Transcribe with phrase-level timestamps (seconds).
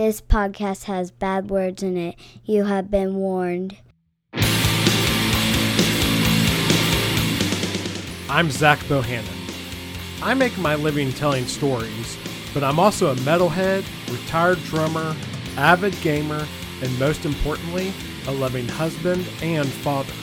[0.00, 2.14] This podcast has bad words in it.
[2.46, 3.76] You have been warned.
[8.30, 9.28] I'm Zach Bohannon.
[10.22, 12.16] I make my living telling stories,
[12.54, 15.14] but I'm also a metalhead, retired drummer,
[15.58, 16.46] avid gamer,
[16.82, 17.92] and most importantly,
[18.26, 20.14] a loving husband and father.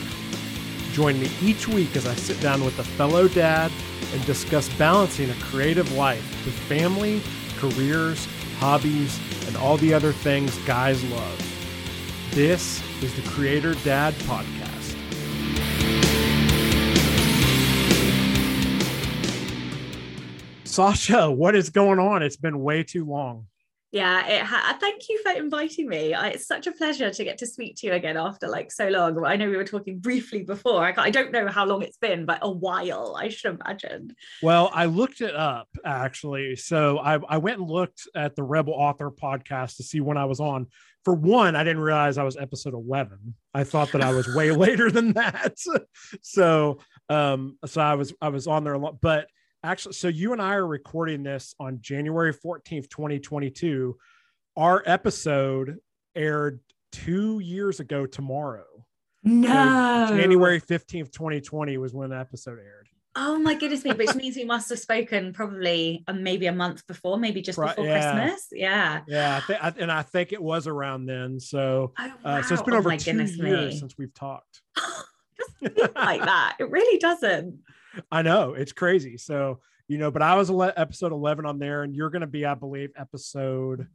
[0.90, 3.70] Join me each week as I sit down with a fellow dad
[4.12, 7.22] and discuss balancing a creative life with family,
[7.60, 8.26] careers,
[8.58, 12.30] hobbies, and all the other things guys love.
[12.32, 14.94] This is the Creator Dad Podcast.
[20.64, 22.22] Sasha, what is going on?
[22.22, 23.46] It's been way too long.
[23.90, 26.12] Yeah, ha- thank you for inviting me.
[26.12, 28.88] I, it's such a pleasure to get to speak to you again after like so
[28.88, 29.24] long.
[29.24, 30.84] I know we were talking briefly before.
[30.84, 34.14] I, I don't know how long it's been, but a while, I should imagine.
[34.42, 36.56] Well, I looked it up actually.
[36.56, 40.26] So I, I went and looked at the Rebel Author podcast to see when I
[40.26, 40.66] was on.
[41.04, 43.34] For one, I didn't realize I was episode 11.
[43.54, 45.56] I thought that I was way later than that.
[46.22, 49.28] so um so I was I was on there a lot, but
[49.64, 53.96] actually so you and i are recording this on january 14th 2022
[54.58, 55.78] our episode
[56.16, 58.66] aired two years ago tomorrow.
[59.22, 60.06] No.
[60.08, 62.88] So january 15th 2020 was when the episode aired.
[63.14, 66.86] Oh my goodness me which means we must have spoken probably uh, maybe a month
[66.86, 68.12] before maybe just before yeah.
[68.12, 68.46] christmas.
[68.52, 69.00] Yeah.
[69.06, 72.38] Yeah I th- I, and i think it was around then so oh, wow.
[72.38, 73.78] uh, so it's been oh over two years me.
[73.78, 74.62] since we've talked.
[75.60, 76.56] Like that.
[76.60, 77.58] It really doesn't
[78.10, 79.16] I know it's crazy.
[79.16, 82.26] So, you know, but I was ele- episode 11 on there, and you're going to
[82.26, 83.88] be, I believe, episode.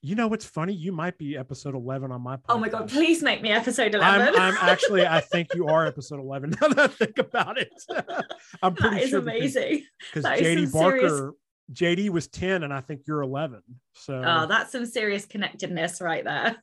[0.00, 0.72] You know what's funny?
[0.72, 2.42] You might be episode 11 on my podcast.
[2.50, 4.28] Oh my God, please make me episode 11.
[4.28, 7.72] I'm, I'm actually, I think you are episode 11 now that I think about it.
[8.62, 9.82] I'm pretty that is sure amazing.
[10.14, 11.34] Because JD Barker, serious...
[11.72, 13.60] JD was 10 and I think you're 11.
[13.94, 16.56] So, oh, that's some serious connectedness right there.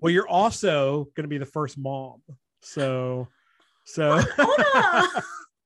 [0.00, 2.20] well, you're also going to be the first mom.
[2.62, 3.28] So,
[3.84, 4.20] so.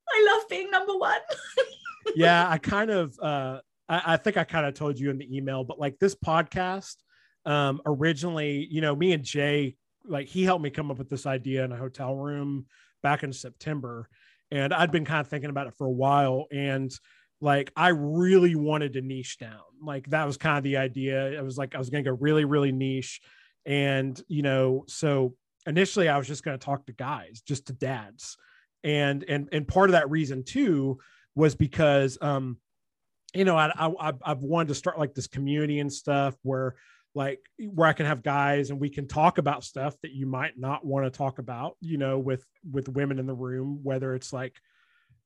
[0.08, 1.20] I love being number one.
[2.16, 5.36] yeah, I kind of uh I, I think I kind of told you in the
[5.36, 6.96] email, but like this podcast,
[7.44, 11.26] um, originally, you know, me and Jay, like he helped me come up with this
[11.26, 12.66] idea in a hotel room
[13.02, 14.08] back in September.
[14.50, 16.46] And I'd been kind of thinking about it for a while.
[16.52, 16.92] And
[17.40, 19.60] like I really wanted to niche down.
[19.82, 21.32] Like that was kind of the idea.
[21.32, 23.20] It was like I was gonna go really, really niche.
[23.64, 25.34] And you know, so
[25.66, 28.36] initially I was just gonna talk to guys, just to dads
[28.86, 30.98] and and and part of that reason too
[31.34, 32.56] was because um
[33.34, 36.76] you know I, I I've wanted to start like this community and stuff where
[37.16, 40.58] like where I can have guys and we can talk about stuff that you might
[40.58, 44.34] not want to talk about, you know, with with women in the room, whether it's
[44.34, 44.54] like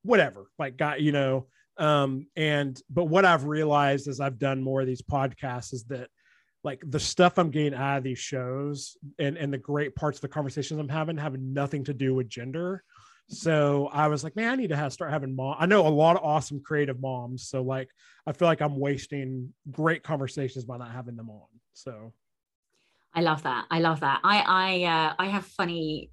[0.03, 1.48] whatever, like guy, you know.
[1.78, 6.09] Um, and but what I've realized as I've done more of these podcasts is that
[6.62, 10.22] like the stuff I'm getting out of these shows and and the great parts of
[10.22, 12.84] the conversations I'm having have nothing to do with gender.
[13.29, 15.57] So I was like, man, I need to have, start having mom.
[15.59, 17.49] I know a lot of awesome creative moms.
[17.49, 17.89] So like,
[18.27, 21.47] I feel like I'm wasting great conversations by not having them on.
[21.73, 22.13] So
[23.15, 23.67] I love that.
[23.71, 24.21] I love that.
[24.25, 26.11] I, I, uh, I have funny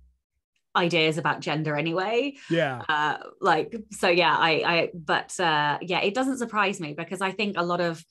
[0.75, 2.35] ideas about gender anyway.
[2.49, 2.83] Yeah.
[2.87, 7.31] Uh, like, so yeah, I, I, but uh, yeah, it doesn't surprise me because I
[7.31, 8.03] think a lot of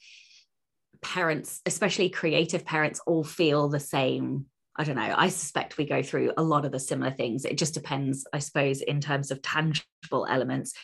[1.00, 4.46] parents, especially creative parents, all feel the same
[4.78, 5.14] I don't know.
[5.16, 7.44] I suspect we go through a lot of the similar things.
[7.44, 10.74] It just depends, I suppose, in terms of tangible elements,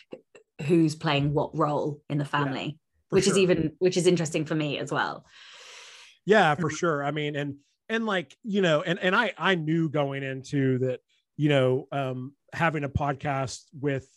[0.61, 2.71] who's playing what role in the family, yeah,
[3.09, 3.33] which sure.
[3.33, 5.25] is even which is interesting for me as well.
[6.25, 7.03] Yeah, for sure.
[7.03, 7.55] I mean, and
[7.89, 11.01] and like you know, and and I I knew going into that,
[11.37, 14.07] you know, um, having a podcast with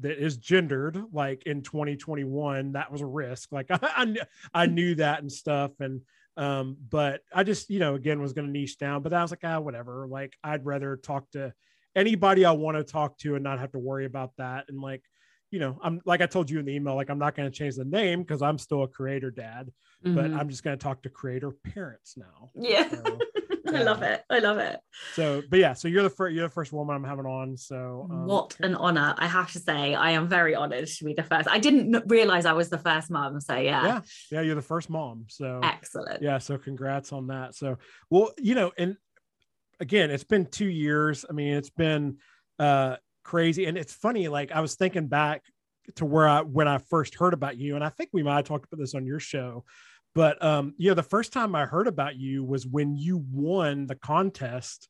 [0.00, 4.16] that is gendered like in 2021 that was a risk like I, I,
[4.54, 6.00] I knew that and stuff and
[6.36, 9.30] um, but I just, you know, again, was going to niche down, but I was
[9.30, 10.06] like, ah, whatever.
[10.08, 11.52] Like, I'd rather talk to
[11.94, 14.66] anybody I want to talk to and not have to worry about that.
[14.68, 15.02] And like,
[15.50, 17.56] you know, I'm like I told you in the email, like I'm not going to
[17.56, 19.70] change the name because I'm still a creator dad,
[20.04, 20.14] mm-hmm.
[20.14, 22.50] but I'm just going to talk to creator parents now.
[22.54, 22.88] Yeah.
[22.88, 23.18] So,
[23.74, 24.22] I love it.
[24.28, 24.78] I love it.
[25.14, 27.56] So, but yeah, so you're the first, you're the first woman I'm having on.
[27.56, 29.14] So, um, what an honor!
[29.18, 31.48] I have to say, I am very honored to be the first.
[31.48, 33.40] I didn't realize I was the first mom.
[33.40, 34.00] So yeah, yeah,
[34.30, 35.26] yeah, you're the first mom.
[35.28, 36.22] So excellent.
[36.22, 37.54] Yeah, so congrats on that.
[37.54, 37.78] So,
[38.10, 38.96] well, you know, and
[39.80, 41.24] again, it's been two years.
[41.28, 42.18] I mean, it's been
[42.58, 44.28] uh crazy, and it's funny.
[44.28, 45.42] Like I was thinking back
[45.96, 48.44] to where I when I first heard about you, and I think we might have
[48.44, 49.64] talked about this on your show
[50.14, 53.86] but um, you know, the first time I heard about you was when you won
[53.86, 54.88] the contest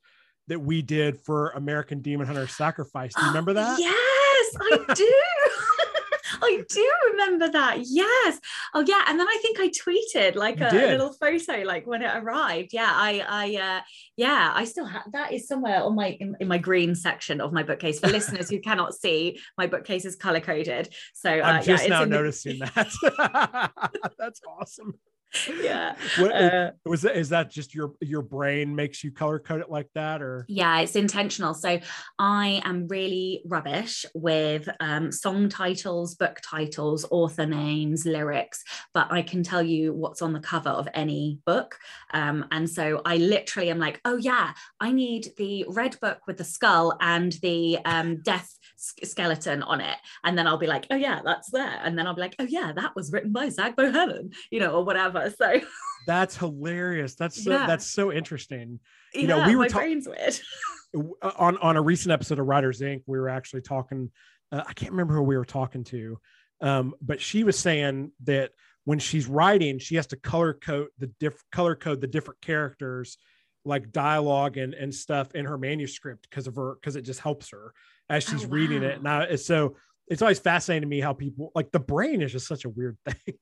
[0.48, 3.14] that we did for American Demon Hunter Sacrifice.
[3.14, 3.78] Do you remember that?
[3.78, 5.12] yes, I do.
[6.42, 7.78] I do remember that.
[7.84, 8.38] Yes.
[8.74, 9.04] Oh yeah.
[9.08, 12.70] And then I think I tweeted like a, little photo like when it arrived.
[12.72, 12.90] Yeah.
[12.90, 13.80] I I uh
[14.16, 17.52] yeah, I still have that is somewhere on my in, in my green section of
[17.52, 18.00] my bookcase.
[18.00, 20.94] For listeners who cannot see, my bookcase is color coded.
[21.14, 22.70] So uh, I'm just yeah, now noticing the...
[22.74, 24.12] that.
[24.18, 24.94] That's awesome
[25.62, 29.60] yeah what, uh, was that is that just your your brain makes you color code
[29.60, 30.44] it like that or?
[30.48, 31.54] Yeah it's intentional.
[31.54, 31.78] So
[32.18, 38.62] i am really rubbish with um, song titles book titles author names lyrics
[38.92, 41.76] but i can tell you what's on the cover of any book.
[42.12, 46.38] Um, and so i literally am like oh yeah i need the red book with
[46.38, 49.96] the skull and the um, death skeleton on it.
[50.24, 51.80] And then i'll be like oh yeah that's there.
[51.84, 54.72] And then i'll be like oh yeah that was written by zach bohannon you know
[54.72, 55.60] or whatever so
[56.06, 57.66] that's hilarious that's so, yeah.
[57.66, 58.80] that's so interesting
[59.14, 60.02] you yeah, know we were talking
[61.22, 64.10] on on a recent episode of writers ink we were actually talking
[64.52, 66.18] uh, i can't remember who we were talking to
[66.62, 68.50] um, but she was saying that
[68.84, 73.18] when she's writing she has to color code the diff color code the different characters
[73.64, 77.50] like dialogue and and stuff in her manuscript because of her because it just helps
[77.50, 77.72] her
[78.08, 78.52] as she's oh, wow.
[78.52, 79.02] reading it.
[79.02, 79.76] Now it's so
[80.08, 82.96] it's always fascinating to me how people like the brain is just such a weird
[83.08, 83.36] thing.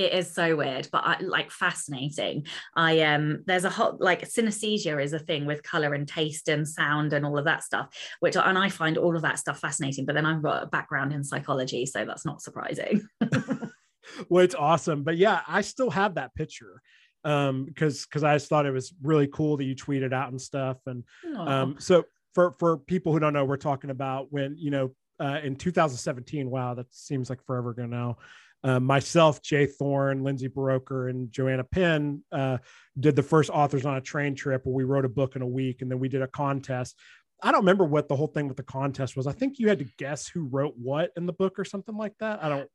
[0.00, 2.46] It is so weird, but I like fascinating.
[2.74, 6.66] I um there's a hot like synesthesia is a thing with color and taste and
[6.66, 10.06] sound and all of that stuff, which and I find all of that stuff fascinating.
[10.06, 13.06] But then I've got a background in psychology, so that's not surprising.
[14.30, 15.02] well, it's awesome.
[15.02, 16.80] But yeah, I still have that picture
[17.24, 20.40] um because because I just thought it was really cool that you tweeted out and
[20.40, 20.78] stuff.
[20.86, 21.46] And Aww.
[21.46, 22.04] um so
[22.34, 26.48] for for people who don't know, we're talking about when you know uh, in 2017.
[26.48, 28.16] Wow, that seems like forever ago now.
[28.62, 32.58] Uh, myself, Jay Thorn, Lindsay Buroker, and Joanna Penn uh,
[32.98, 35.46] did the first authors on a train trip where we wrote a book in a
[35.46, 36.96] week, and then we did a contest.
[37.42, 39.26] I don't remember what the whole thing with the contest was.
[39.26, 42.12] I think you had to guess who wrote what in the book or something like
[42.20, 42.42] that.
[42.44, 42.68] I don't.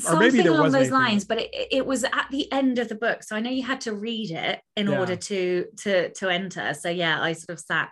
[0.00, 2.88] Something or maybe there along those lines, but it, it was at the end of
[2.88, 4.98] the book, so I know you had to read it in yeah.
[4.98, 6.74] order to to to enter.
[6.74, 7.90] So yeah, I sort of sat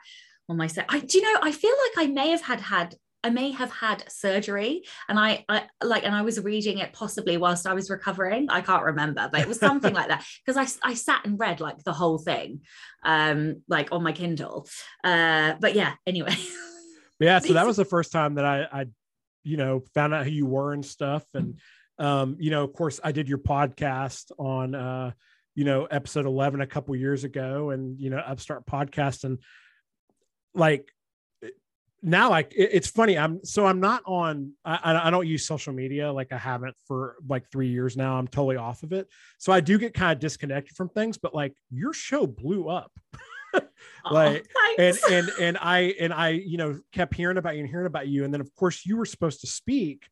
[0.49, 0.87] on my set.
[0.89, 3.71] I do you know, I feel like I may have had had I may have
[3.71, 7.89] had surgery and I, I like and I was reading it possibly whilst I was
[7.89, 8.49] recovering.
[8.51, 11.61] I can't remember, but it was something like that because I, I sat and read
[11.61, 12.61] like the whole thing
[13.05, 14.69] um like on my Kindle.
[15.05, 16.35] Uh but yeah, anyway.
[17.21, 18.87] yeah, so that was the first time that I I
[19.45, 21.59] you know found out who you were and stuff and
[21.99, 25.13] um you know of course I did your podcast on uh
[25.55, 29.39] you know episode 11 a couple years ago and you know upstart podcast and
[30.55, 30.91] like
[32.03, 36.13] now like it's funny i'm so i'm not on I, I don't use social media
[36.13, 39.09] like i haven't for like three years now i'm totally off of it.
[39.39, 42.93] So i do get kind of disconnected from things but like your show blew up.
[44.11, 47.69] Like oh, and and and i and i you know kept hearing about you and
[47.69, 50.05] hearing about you and then of course you were supposed to speak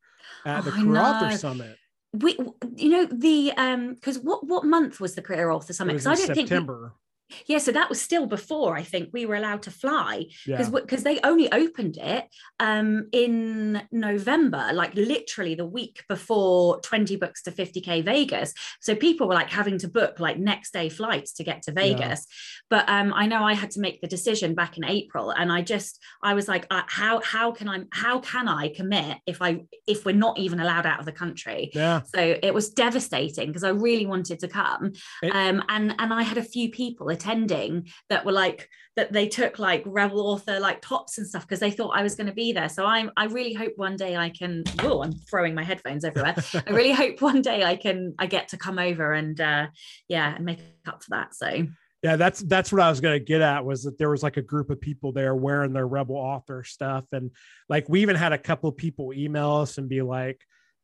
[0.45, 1.77] at the oh, career author summit.
[2.13, 2.37] We
[2.77, 5.95] you know the um because what what month was the career author summit?
[5.95, 6.89] because i don't september.
[6.89, 7.00] think
[7.47, 10.81] yeah, so that was still before I think we were allowed to fly because yeah.
[10.81, 12.27] because they only opened it
[12.59, 18.55] um, in November, like literally the week before 20 books to 50k Vegas.
[18.81, 22.27] So people were like having to book like next day flights to get to Vegas.
[22.29, 22.67] Yeah.
[22.71, 25.63] But um, I know I had to make the decision back in April, and I
[25.63, 29.63] just I was like, uh, how how can I how can I commit if I
[29.87, 31.71] if we're not even allowed out of the country?
[31.75, 32.03] Yeah.
[32.15, 34.93] So it was devastating because I really wanted to come,
[35.23, 39.29] it- um, and and I had a few people attending that were like that they
[39.29, 42.33] took like rebel author like tops and stuff because they thought I was going to
[42.33, 42.69] be there.
[42.69, 44.65] So I'm I really hope one day I can.
[44.81, 46.35] Oh, I'm throwing my headphones everywhere.
[46.67, 49.67] I really hope one day I can I get to come over and uh,
[50.09, 51.35] yeah and make up for that.
[51.35, 51.67] So
[52.03, 54.39] yeah that's that's what i was going to get at was that there was like
[54.39, 57.31] a group of people there wearing their rebel author stuff and
[57.69, 60.41] like we even had a couple of people email us and be like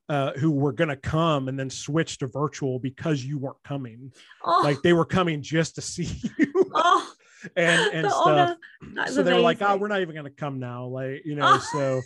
[0.08, 4.12] uh, who were going to come and then switch to virtual because you weren't coming.
[4.44, 4.60] Oh.
[4.62, 6.04] Like they were coming just to see
[6.38, 6.52] you.
[6.75, 7.12] Oh.
[7.56, 8.56] and and stuff.
[9.08, 11.58] So they were like, "Oh, we're not even going to come now." Like you know,
[11.60, 11.68] oh.
[11.72, 12.02] so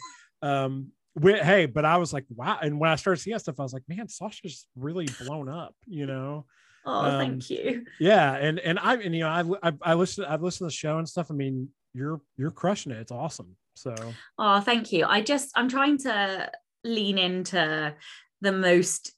[0.47, 3.63] um, we, hey, but I was like, "Wow!" And when I started seeing stuff, I
[3.63, 6.47] was like, "Man, Sasha's really blown up," you know.
[6.85, 7.85] Oh, um, thank you.
[7.99, 10.79] Yeah, and and I and you know I I, I listened I've listened to the
[10.79, 11.31] show and stuff.
[11.31, 12.99] I mean, you're you're crushing it.
[12.99, 13.57] It's awesome.
[13.75, 13.95] So.
[14.39, 15.07] Oh, thank you.
[15.07, 16.51] I just I'm trying to
[16.85, 17.95] lean into
[18.41, 19.13] the most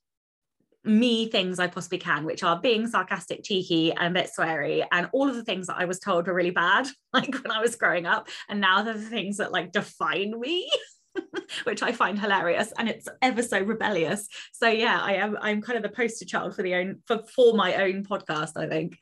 [0.84, 5.08] me things I possibly can, which are being sarcastic, cheeky, and a bit sweary, and
[5.12, 7.76] all of the things that I was told were really bad, like when I was
[7.76, 8.28] growing up.
[8.48, 10.70] And now they're the things that like define me.
[11.64, 14.28] which I find hilarious and it's ever so rebellious.
[14.52, 17.54] So yeah, I am I'm kind of the poster child for the own for for
[17.54, 18.98] my own podcast, I think.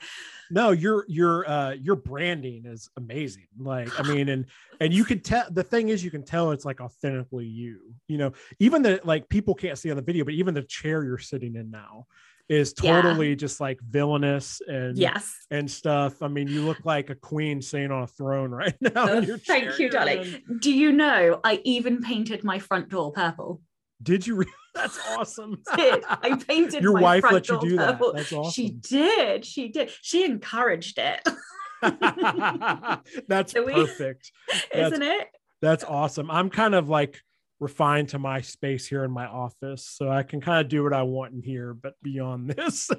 [0.51, 3.47] No, your your uh your branding is amazing.
[3.59, 4.47] Like I mean and
[4.81, 7.81] and you can tell the thing is you can tell it's like authentically you.
[8.09, 11.05] You know, even the like people can't see on the video, but even the chair
[11.05, 12.07] you're sitting in now
[12.51, 13.35] is totally yeah.
[13.37, 16.21] just like villainous and yes and stuff.
[16.21, 18.91] I mean, you look like a queen sitting on a throne right now.
[18.97, 20.43] Oh, thank you, darling.
[20.49, 20.59] In.
[20.59, 23.63] Do you know I even painted my front door purple?
[24.03, 24.35] Did you?
[24.35, 25.63] Re- That's awesome.
[25.77, 28.13] did I painted your wife let you do purple.
[28.13, 28.19] that?
[28.19, 28.53] That's awesome.
[28.53, 29.45] She did.
[29.45, 29.91] She did.
[30.03, 31.27] She encouraged it.
[33.29, 34.33] That's we, perfect,
[34.75, 35.29] isn't it?
[35.63, 36.31] That's awesome.
[36.31, 37.21] I'm kind of like
[37.61, 40.95] refined to my space here in my office so i can kind of do what
[40.95, 42.91] i want in here but beyond this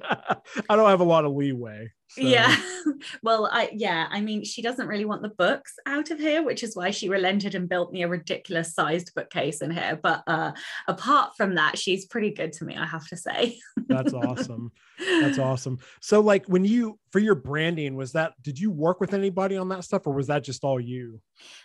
[0.69, 2.21] i don't have a lot of leeway so.
[2.21, 2.55] yeah
[3.23, 6.63] well i yeah i mean she doesn't really want the books out of here which
[6.63, 9.99] is why she relented and built me a ridiculous sized bookcase in here.
[10.01, 10.51] But uh
[10.87, 13.59] apart from that she's pretty good to me i have to say.
[13.87, 14.71] That's awesome.
[14.99, 15.79] That's awesome.
[16.01, 19.69] So like when you for your branding was that did you work with anybody on
[19.69, 21.21] that stuff or was that just all you?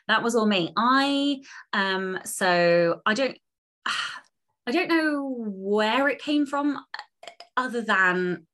[0.09, 0.73] That was all me.
[0.77, 1.41] I
[1.73, 3.37] um so i don't
[4.67, 6.79] i don't know where it came from
[7.57, 8.47] other than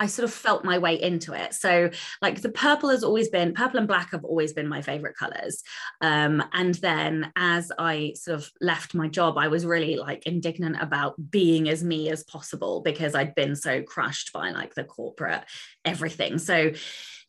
[0.00, 1.52] I sort of felt my way into it.
[1.54, 1.90] So,
[2.22, 5.62] like the purple has always been purple and black have always been my favorite colors.
[6.00, 10.78] Um, and then as I sort of left my job, I was really like indignant
[10.80, 15.44] about being as me as possible because I'd been so crushed by like the corporate
[15.84, 16.38] everything.
[16.38, 16.72] So,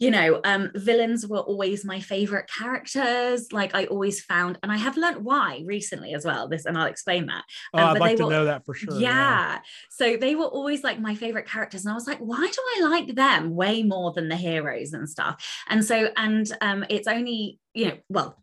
[0.02, 3.54] you know, um, villains were always my favorite characters.
[3.54, 6.48] Like I always found, and I have learned why recently as well.
[6.48, 7.44] This, and I'll explain that.
[7.76, 9.00] Oh, um, I'd like to were, know that for sure.
[9.00, 9.10] Yeah.
[9.10, 9.60] yeah.
[9.92, 12.90] So they were always like my favorite characters, and I was like, why do I
[12.90, 15.48] like them way more than the heroes and stuff?
[15.70, 18.41] And so, and um, it's only you know, well,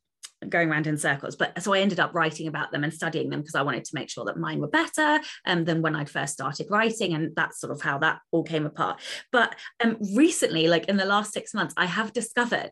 [0.48, 1.36] going around in circles.
[1.36, 3.94] But so I ended up writing about them and studying them because I wanted to
[3.94, 7.14] make sure that mine were better um, than when I'd first started writing.
[7.14, 9.00] And that's sort of how that all came apart.
[9.32, 12.70] But um, recently, like in the last six months, I have discovered.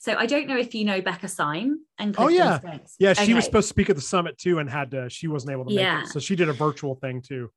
[0.00, 2.96] So I don't know if you know Becca Syme and Clifton oh yeah, Strengths.
[2.98, 3.12] yeah.
[3.12, 3.34] She okay.
[3.34, 5.08] was supposed to speak at the summit too, and had to.
[5.10, 6.02] She wasn't able to make yeah.
[6.02, 7.50] it, so she did a virtual thing too.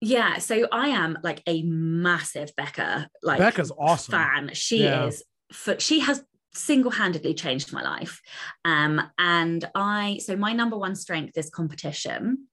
[0.00, 4.50] Yeah, so I am like a massive Becca like Becca's awesome fan.
[4.52, 5.06] She yeah.
[5.06, 8.20] is for she has single-handedly changed my life.
[8.64, 12.48] Um, and i so my number one strength is competition.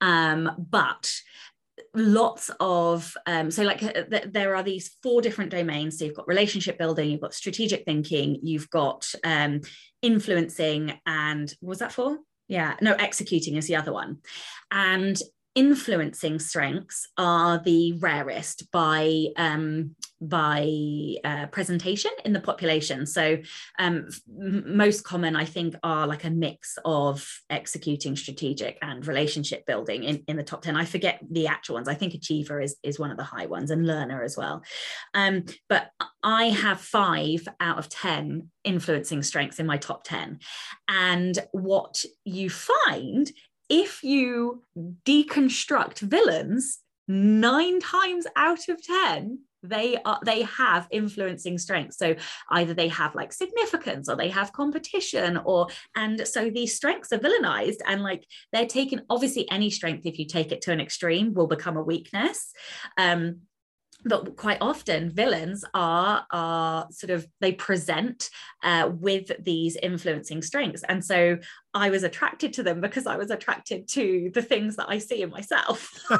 [0.00, 1.12] Um, but
[1.94, 5.98] lots of um, so like uh, th- there are these four different domains.
[5.98, 9.60] So you've got relationship building you've got strategic thinking you've got um,
[10.02, 14.18] influencing and was that for yeah no executing is the other one.
[14.70, 15.16] And
[15.54, 23.06] influencing strengths are the rarest by um, by uh, presentation in the population.
[23.06, 23.38] So
[23.78, 30.04] um, most common, I think, are like a mix of executing strategic and relationship building
[30.04, 30.76] in, in the top 10.
[30.76, 31.88] I forget the actual ones.
[31.88, 34.62] I think achiever is, is one of the high ones and learner as well.
[35.12, 35.90] Um, but
[36.22, 40.38] I have five out of 10 influencing strengths in my top 10.
[40.88, 43.30] And what you find
[43.68, 44.62] if you
[45.04, 51.96] deconstruct villains, nine times out of 10, they are they have influencing strengths.
[51.96, 52.14] So
[52.50, 57.18] either they have like significance or they have competition or and so these strengths are
[57.18, 61.32] villainized and like they're taken obviously any strength if you take it to an extreme
[61.32, 62.52] will become a weakness.
[62.98, 63.40] Um
[64.04, 68.28] but quite often villains are are sort of they present
[68.62, 70.82] uh, with these influencing strengths.
[70.88, 71.38] And so
[71.76, 75.22] i was attracted to them because i was attracted to the things that i see
[75.22, 75.90] in myself.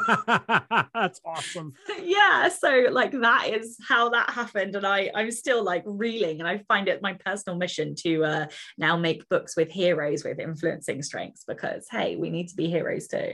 [0.93, 1.73] That's awesome.
[2.03, 4.75] Yeah so like that is how that happened.
[4.75, 8.45] And i i'm still like reeling and i find it my personal mission to uh,
[8.77, 13.07] now make books with heroes with influencing strengths because hey we need to be heroes
[13.07, 13.33] too.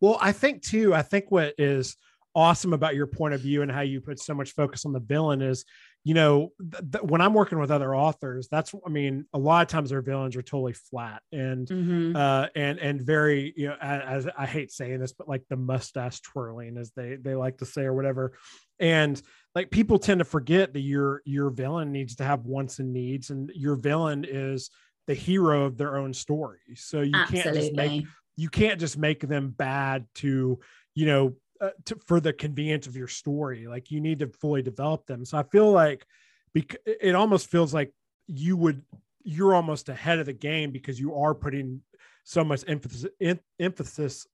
[0.00, 1.96] Well i think too i think what is
[2.36, 5.00] awesome about your point of view and how you put so much focus on the
[5.00, 5.64] villain is
[6.04, 9.62] you know th- th- when i'm working with other authors that's i mean a lot
[9.62, 12.14] of times their villains are totally flat and mm-hmm.
[12.14, 15.56] uh and and very you know as, as, i hate saying this but like the
[15.56, 18.34] mustache twirling as they they like to say or whatever
[18.78, 19.22] and
[19.54, 23.30] like people tend to forget that your your villain needs to have wants and needs
[23.30, 24.70] and your villain is
[25.06, 27.42] the hero of their own story so you Absolutely.
[27.42, 28.04] can't just make
[28.36, 30.60] you can't just make them bad to
[30.94, 33.66] you know uh, to, for the convenience of your story.
[33.66, 35.24] Like you need to fully develop them.
[35.24, 36.06] So I feel like
[36.54, 37.92] bec- it almost feels like
[38.26, 38.82] you would
[39.22, 41.80] you're almost ahead of the game because you are putting
[42.22, 44.26] so much emphasis in, emphasis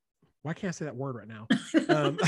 [0.42, 1.46] why can't I say that word right now?
[1.88, 2.18] Um,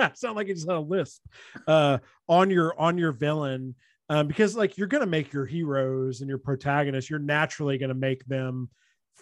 [0.14, 1.22] sound like you just had a lisp
[1.66, 3.74] uh, on your on your villain
[4.08, 8.24] um, because like you're gonna make your heroes and your protagonists, you're naturally gonna make
[8.24, 8.70] them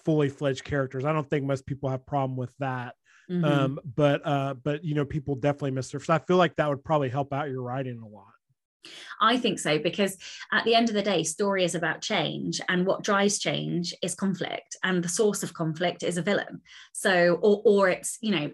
[0.05, 1.05] fully fledged characters.
[1.05, 2.95] I don't think most people have problem with that.
[3.31, 3.45] Mhm.
[3.45, 6.01] Um, but uh, but you know, people definitely miss their.
[6.01, 8.27] So I feel like that would probably help out your writing a lot.
[9.21, 10.19] I think so because
[10.53, 14.15] at the end of the day, story is about change, and what drives change is
[14.15, 16.63] conflict, and the source of conflict is a villain.
[16.93, 18.51] So, or or it's you know.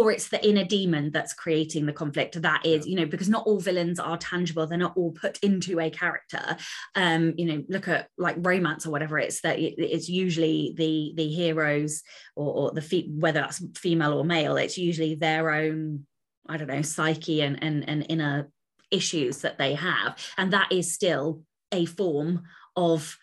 [0.00, 2.40] Or it's the inner demon that's creating the conflict.
[2.40, 4.66] That is, you know, because not all villains are tangible.
[4.66, 6.56] They're not all put into a character.
[6.94, 9.18] Um, you know, look at like romance or whatever.
[9.18, 12.02] It's that it's usually the the heroes
[12.34, 14.56] or, or the fe- whether that's female or male.
[14.56, 16.06] It's usually their own
[16.48, 18.50] I don't know psyche and and, and inner
[18.90, 21.42] issues that they have and that is still
[21.72, 22.42] a form
[22.76, 23.16] of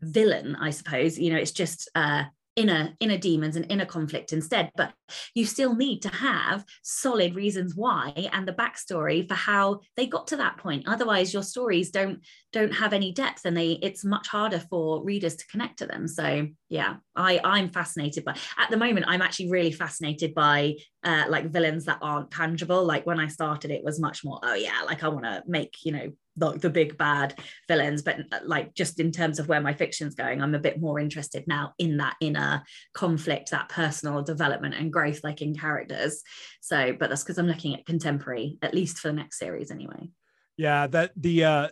[0.00, 2.24] villain i suppose you know it's just uh
[2.58, 4.70] inner inner demons and inner conflict instead.
[4.76, 4.92] But
[5.34, 10.26] you still need to have solid reasons why and the backstory for how they got
[10.28, 10.88] to that point.
[10.88, 12.20] Otherwise your stories don't
[12.52, 16.08] don't have any depth and they it's much harder for readers to connect to them.
[16.08, 20.74] So yeah i i'm fascinated by at the moment i'm actually really fascinated by
[21.04, 22.84] uh like villains that aren't tangible.
[22.84, 25.76] Like when i started it was much more oh yeah like i want to make
[25.84, 29.60] you know the, the big bad villains but uh, like just in terms of where
[29.60, 32.62] my fiction's going i'm a bit more interested now in that inner
[32.94, 36.22] conflict that personal development and growth like in characters.
[36.60, 40.10] So but that's because i'm looking at contemporary at least for the next series anyway.
[40.56, 41.68] Yeah, that the uh,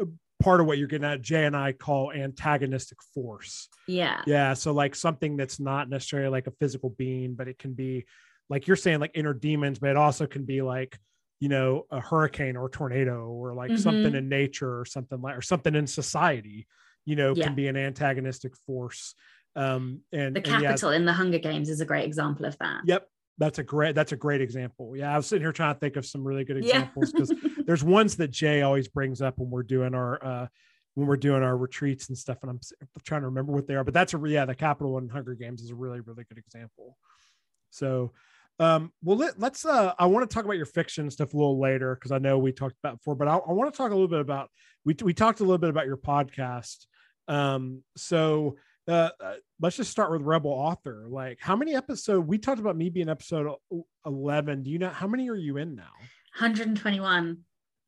[0.00, 0.04] uh,
[0.40, 3.68] part of what you're getting at, Jay and I call antagonistic force.
[3.88, 4.22] yeah.
[4.26, 8.06] Yeah, so like something that's not necessarily like a physical being, but it can be
[8.48, 10.98] like you're saying like inner demons, but it also can be like
[11.40, 13.78] you know a hurricane or a tornado or like Mhm.
[13.78, 16.66] something in nature or something like or something in society.
[17.04, 17.44] You know, Yeah.
[17.44, 19.14] can be an antagonistic force.
[19.56, 22.56] Um, and, the and yeah, capital in the hunger games is a great example of
[22.58, 23.08] that Yep.
[23.38, 24.96] That's a great that's a great example.
[24.96, 26.80] Yeah, I was sitting here trying to think of some really good Yeah.
[26.82, 27.30] examples because
[27.66, 30.46] there's ones that Jay always brings up when we're doing our uh
[30.94, 32.58] when we're doing our retreats and stuff and I'm,
[33.04, 35.62] trying to remember what they are, but that's a yeah, the Capital and Hunger Games
[35.62, 36.98] is a really really good example.
[37.70, 38.12] So
[38.60, 41.60] um well let, let's uh I want to talk about your fiction stuff a little
[41.60, 43.90] later because I know we talked about it before, but I, I want to talk
[43.90, 44.50] a little bit about
[44.84, 46.86] we we talked a little bit about your podcast.
[47.28, 48.56] Um so
[48.88, 51.04] uh, uh, let's just start with rebel author.
[51.08, 53.54] Like how many episode we talked about me being episode
[54.06, 55.92] 11 do you know how many are you in now?
[56.38, 57.38] 121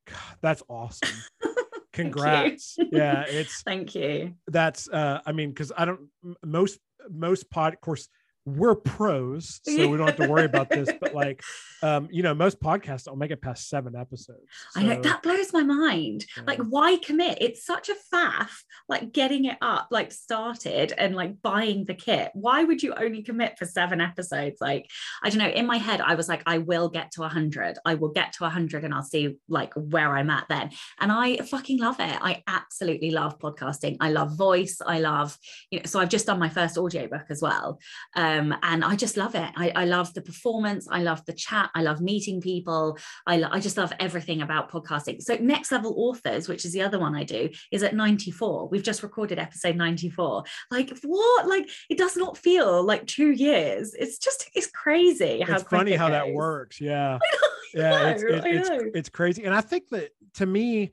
[0.07, 1.09] God, that's awesome.
[1.93, 2.77] Congrats.
[2.79, 4.35] Yeah it's thank you.
[4.47, 6.01] That's uh i mean because i don't
[6.45, 6.79] most
[7.09, 8.09] most pod of course
[8.57, 11.43] we're pros so we don't have to worry about this but like
[11.83, 14.41] um you know most podcasts don't make it past seven episodes
[14.77, 16.27] I know that blows my mind.
[16.47, 17.39] Like, why commit?
[17.41, 18.51] It's such a faff,
[18.89, 22.31] like getting it up, like started and like buying the kit.
[22.35, 24.61] Why would you only commit for seven episodes?
[24.61, 24.89] Like,
[25.23, 25.49] I don't know.
[25.49, 27.79] In my head, I was like, I will get to a 100.
[27.85, 30.71] I will get to a 100 and I'll see like where I'm at then.
[31.01, 32.19] And I fucking love it.
[32.21, 33.97] I absolutely love podcasting.
[34.01, 34.79] I love voice.
[34.85, 35.37] I love,
[35.71, 37.79] you know, so I've just done my first audiobook as well.
[38.17, 39.51] Um, and I just love it.
[39.57, 40.87] I, I love the performance.
[40.91, 41.71] I love the chat.
[41.75, 42.99] I love meeting people.
[43.27, 45.23] I, lo- I just love everything about podcasting.
[45.23, 48.69] So, Next Level Authors, which is the other one I do, is at 94.
[48.69, 50.45] We've just recorded episode 94.
[50.71, 51.47] Like, what?
[51.49, 53.95] Like, it does not feel like two years.
[53.95, 55.41] It's just, it's crazy.
[55.41, 57.19] How it's funny it how that works yeah
[57.75, 60.91] yeah it's, it- it's, it's crazy and i think that to me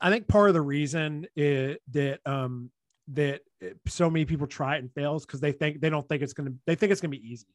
[0.00, 2.70] i think part of the reason is that um
[3.08, 6.22] that it- so many people try it and fails because they think they don't think
[6.22, 7.46] it's gonna they think it's gonna be easy.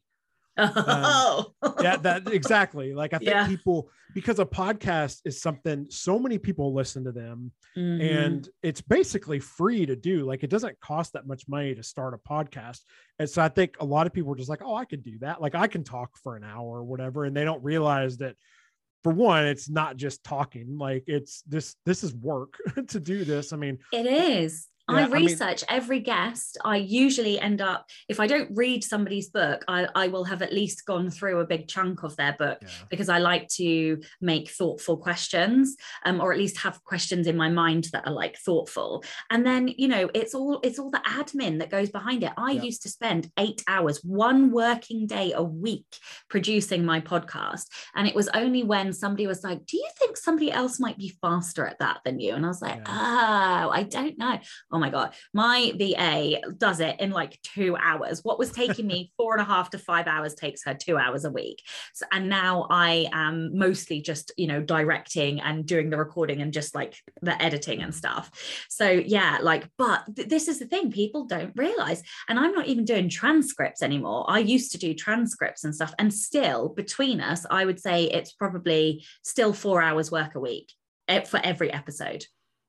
[0.55, 2.93] Oh, yeah that exactly.
[2.93, 3.47] Like i think Yeah.
[3.47, 8.25] people because a podcast is something so many people listen to them Mhm.
[8.25, 10.25] and it's basically free to do.
[10.25, 12.81] Like it doesn't cost that much money to start a podcast.
[13.17, 15.17] And so i think a lot of people are just like oh i can do
[15.19, 15.41] that.
[15.41, 18.35] Like i can talk for an hour or whatever and they don't realize that
[19.03, 20.77] for one it's not just talking.
[20.77, 23.53] Like it's this this is work to do this.
[23.53, 24.67] I mean It is.
[24.89, 26.57] Yeah, I I mean- research every guest.
[26.65, 30.51] I usually end up, if I don't read somebody's book, I, I will have at
[30.51, 34.97] least gone through a big chunk of their book because I like to make thoughtful
[34.97, 39.03] questions, um, or at least have questions in my mind that are like thoughtful.
[39.29, 42.33] And then, you know, it's all it's all the admin that goes behind it.
[42.37, 42.63] I Yeah.
[42.63, 45.85] used to spend eight hours, one working day a week,
[46.29, 47.67] producing my podcast.
[47.95, 51.15] And it was only when somebody was like, Do you think somebody else might be
[51.21, 52.33] faster at that than you?
[52.35, 54.39] And I was like, Oh, I don't know.
[54.73, 55.13] Oh my God.
[55.33, 58.21] My VA does it in like two hours.
[58.23, 61.25] What was taking me four and a half to five hours takes her two hours
[61.25, 61.61] a week.
[61.93, 66.51] So, and now I am mostly just, you know, directing and doing the recording and
[66.51, 68.31] just like the editing and stuff.
[68.67, 72.01] So, yeah, like, but th- this is the thing people don't realize.
[72.27, 74.25] And I'm not even doing transcripts anymore.
[74.27, 75.93] I used to do transcripts and stuff.
[75.99, 80.71] And still, between us, I would say it's probably still four hours work a week
[81.07, 82.25] eh, for every episode.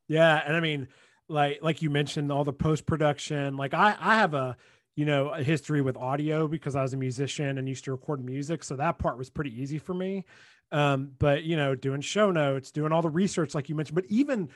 [0.09, 0.87] yeah and i mean
[1.29, 4.57] like like you mentioned all the post production like i i have a
[4.95, 8.25] you know a history with audio because i was a musician and used to record
[8.25, 10.25] music so that part was pretty easy for me.
[10.73, 14.07] Um but you know doing show notes doing all the research like you mentioned but
[14.09, 14.49] even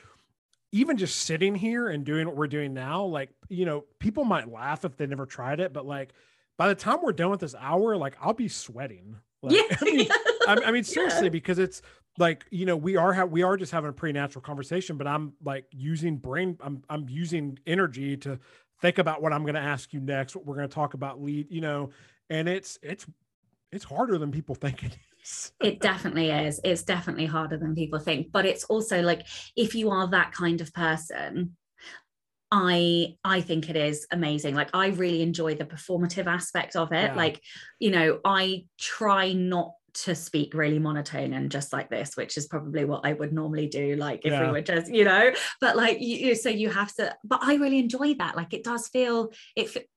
[0.71, 4.51] even just sitting here and doing what we're doing now like you know people might
[4.51, 6.13] laugh if they never tried it but like
[6.57, 9.15] by the time we're done with this hour like i'll be sweating.
[9.41, 10.07] Like, yeah, I mean,
[10.65, 11.29] I, mean seriously yeah.
[11.29, 11.81] because it's
[12.19, 15.07] like you know we are ha- we are just having a pretty natural conversation but
[15.07, 18.37] i'm like using brain i'm i'm using energy to
[18.81, 21.21] think about what i'm going to ask you next what we're going to talk about
[21.21, 21.89] lead you know
[22.29, 23.07] and it's it's
[23.71, 27.99] it's harder than people think it is it definitely is it's definitely harder than people
[27.99, 31.55] think but it's also like if you are that kind of person
[32.51, 34.55] I I think it is amazing.
[34.55, 37.11] Like I really enjoy the performative aspect of it.
[37.11, 37.15] Yeah.
[37.15, 37.43] Like,
[37.77, 42.47] you know, I try not to speak really monotone and just like this which is
[42.47, 44.45] probably what i would normally do like if yeah.
[44.45, 47.79] we were just you know but like you so you have to but i really
[47.79, 49.87] enjoy that like it does feel it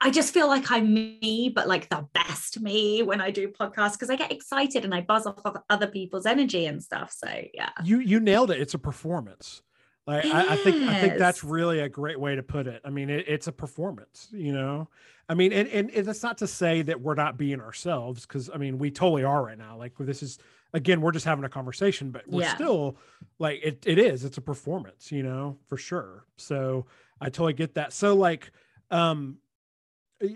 [0.00, 3.92] I just feel like I'm me, but like the best me when I do podcasts
[3.92, 7.14] because I get excited and I buzz off of other people's energy and stuff.
[7.14, 8.60] So yeah, you you nailed it.
[8.60, 9.62] It's a performance.
[10.06, 12.82] Like I, I, think I think that's really a great way to put it.
[12.84, 14.88] I mean, it, it's a performance, you know.
[15.28, 18.58] I mean, and, and that's not to say that we're not being ourselves, because I
[18.58, 19.78] mean, we totally are right now.
[19.78, 20.38] Like this is
[20.74, 22.54] again, we're just having a conversation, but we're yeah.
[22.54, 22.96] still
[23.38, 23.84] like it.
[23.86, 24.24] It is.
[24.24, 26.26] It's a performance, you know, for sure.
[26.36, 26.84] So
[27.20, 27.94] I totally get that.
[27.94, 28.50] So like,
[28.90, 29.38] um,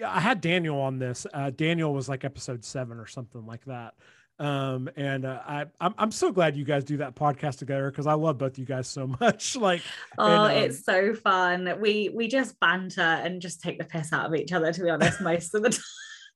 [0.04, 1.26] I had Daniel on this.
[1.32, 3.94] Uh, Daniel was like episode seven or something like that.
[4.38, 8.06] Um, and uh, I, I'm, I'm so glad you guys do that podcast together because
[8.06, 9.56] I love both you guys so much.
[9.56, 9.82] Like,
[10.16, 11.80] oh, and, um, it's so fun.
[11.80, 14.72] We we just banter and just take the piss out of each other.
[14.72, 15.82] To be honest, most of the time.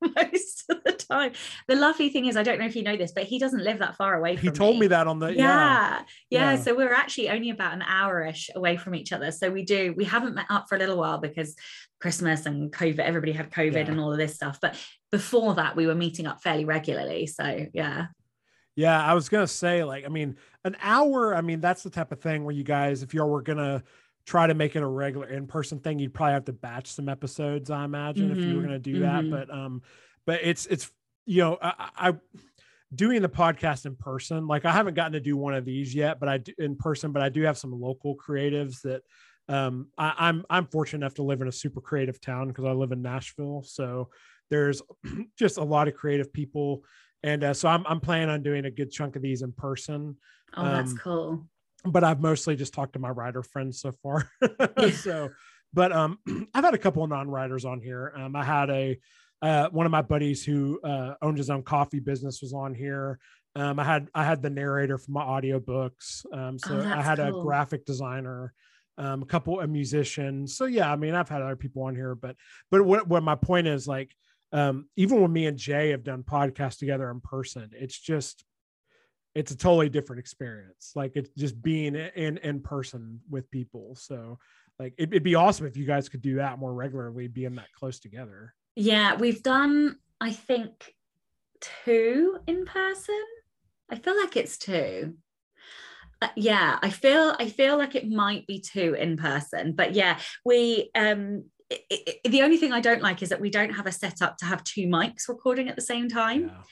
[0.17, 1.33] most of the time.
[1.69, 3.79] The lovely thing is, I don't know if you know this, but he doesn't live
[3.79, 4.37] that far away.
[4.37, 4.83] He told me.
[4.83, 6.03] me that on the yeah.
[6.31, 6.53] yeah.
[6.53, 9.31] yeah, So we're actually only about an hour-ish away from each other.
[9.31, 9.95] So we do.
[9.97, 11.55] We haven't met up for a little while because
[12.01, 13.01] Christmas and COVID.
[13.01, 13.91] Everybody had COVID yeah.
[13.91, 14.59] and all of this stuff.
[14.61, 14.77] But
[15.11, 17.27] before that, we were meeting up fairly regularly.
[17.27, 18.07] So yeah.
[18.75, 21.35] Yeah, I was gonna say, like, I mean, an hour.
[21.35, 23.83] I mean, that's the type of thing where you guys, if you all were gonna
[24.27, 27.71] try to make it a regular in-person thing you'd probably have to batch some episodes
[27.71, 28.39] i imagine mm-hmm.
[28.39, 29.31] if you were mm-hmm, going to do mm-hmm.
[29.31, 29.83] that but um
[30.27, 30.91] but it's it's
[31.27, 32.15] you know I, I
[32.95, 36.21] doing the podcast in person like i haven't gotten to do one of these yet
[36.21, 39.03] but i do in person but i do have some local creatives that
[39.49, 42.73] um I, i'm i'm fortunate enough to live in a super creative town because i
[42.73, 44.11] live in nashville so
[44.51, 44.83] there's
[45.39, 46.85] just a lot of creative people
[47.25, 50.17] and uh, so I'm, I'm planning on doing a good chunk of these in person
[50.57, 51.47] oh that's um, cool
[51.85, 54.31] but I've mostly just talked to my writer friends so far.
[54.93, 55.31] so,
[55.73, 56.19] but um,
[56.55, 58.13] I've had a couple of non-writers on here.
[58.17, 58.99] Um, I had a
[59.41, 63.19] uh, one of my buddies who uh, owned his own coffee business was on here.
[63.57, 66.25] Um, I had I had the narrator for my audiobooks.
[66.33, 67.41] Um, so oh, I had cool.
[67.41, 68.55] a graphic designer,
[68.99, 70.57] um, a couple of musicians.
[70.57, 72.37] So yeah, I mean I've had other people on here, but
[72.71, 74.15] but what what my point is like
[74.53, 78.45] um, even when me and Jay have done podcasts together in person, it's just
[79.35, 80.93] it's a totally different experience.
[80.95, 83.97] Like it's just being in in person with people.
[83.97, 84.39] So
[84.79, 87.73] like it, would be awesome if you guys could do that more regularly, being that
[87.79, 88.55] close together.
[88.77, 90.95] Yeah, we've done I think
[91.61, 93.23] two in person.
[93.91, 95.15] I feel like it's two.
[96.21, 100.19] Uh, yeah, I feel I feel like it might be two in person, but yeah,
[100.45, 103.87] we um it, it, the only thing I don't like is that we don't have
[103.87, 106.43] a setup to have two mics recording at the same time.
[106.49, 106.63] Yeah.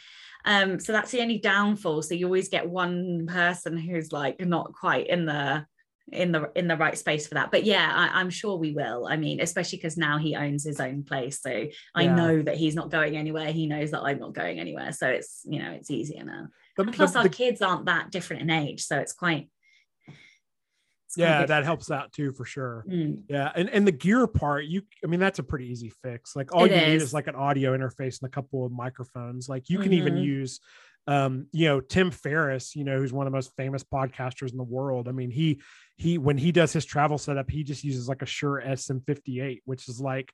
[0.44, 2.02] Um, so that's the only downfall.
[2.02, 5.66] So you always get one person who's like not quite in the
[6.12, 7.50] in the in the right space for that.
[7.50, 9.06] But yeah I, am sure we will.
[9.06, 11.40] I mean especially because now he owns his own place.
[11.40, 12.14] So i yeah.
[12.14, 13.52] know that he's not going anywhere.
[13.52, 14.92] He knows that i'm not going anywhere.
[14.92, 18.42] So it's you know it's easier now but, plus our the, kids aren't that different
[18.42, 18.84] in age.
[18.84, 19.48] So it's quite
[21.16, 23.20] yeah that helps out too for sure mm.
[23.28, 26.54] yeah and and the gear part you i mean that's a pretty easy fix like
[26.54, 26.88] all it you is.
[26.88, 29.94] need is like an audio interface and a couple of microphones like you can mm-hmm.
[29.94, 30.60] even use
[31.06, 34.58] um you know tim ferriss you know who's one of the most famous podcasters in
[34.58, 35.60] the world i mean he
[35.96, 39.88] he when he does his travel setup he just uses like a Shure SM58 which
[39.88, 40.32] is like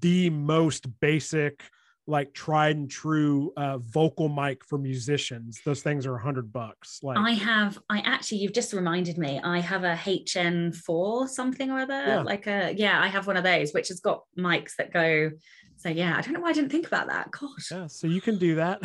[0.00, 1.62] the most basic
[2.08, 5.60] like tried and true uh, vocal mic for musicians.
[5.64, 7.00] Those things are a hundred bucks.
[7.02, 9.38] Like I have, I actually, you've just reminded me.
[9.44, 12.22] I have a HN4 something or other, yeah.
[12.22, 13.00] like a yeah.
[13.00, 15.30] I have one of those which has got mics that go.
[15.76, 17.30] So yeah, I don't know why I didn't think about that.
[17.30, 17.70] Gosh.
[17.70, 18.80] Yeah, so you can do that,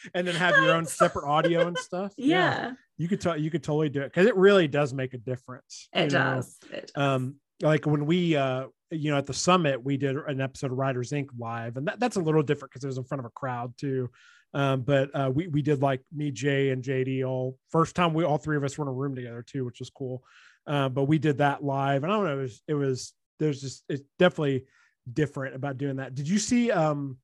[0.14, 2.12] and then have your own separate audio and stuff.
[2.16, 2.36] Yeah.
[2.36, 2.72] yeah.
[2.96, 5.88] You could tell you could totally do it because it really does make a difference.
[5.92, 6.56] It does.
[6.72, 7.02] it does.
[7.02, 10.78] Um, like when we uh you know, at the summit, we did an episode of
[10.78, 11.30] Writers Ink.
[11.38, 13.74] live, and that, that's a little different because it was in front of a crowd
[13.78, 14.10] too.
[14.54, 18.24] Um, but uh, we we did like me, Jay, and JD all first time we
[18.24, 20.22] all three of us were in a room together too, which was cool.
[20.66, 23.60] Uh, but we did that live, and I don't know, it was, it was there's
[23.60, 24.66] just it's definitely
[25.10, 26.14] different about doing that.
[26.14, 26.70] Did you see?
[26.70, 27.16] Um,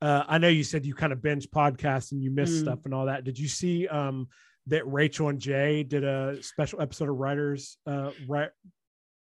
[0.00, 2.62] uh, I know you said you kind of binge podcasts and you missed Mm.
[2.62, 3.24] stuff and all that.
[3.24, 4.28] Did you see um,
[4.68, 8.48] that Rachel and Jay did a special episode of Writers uh, Ri-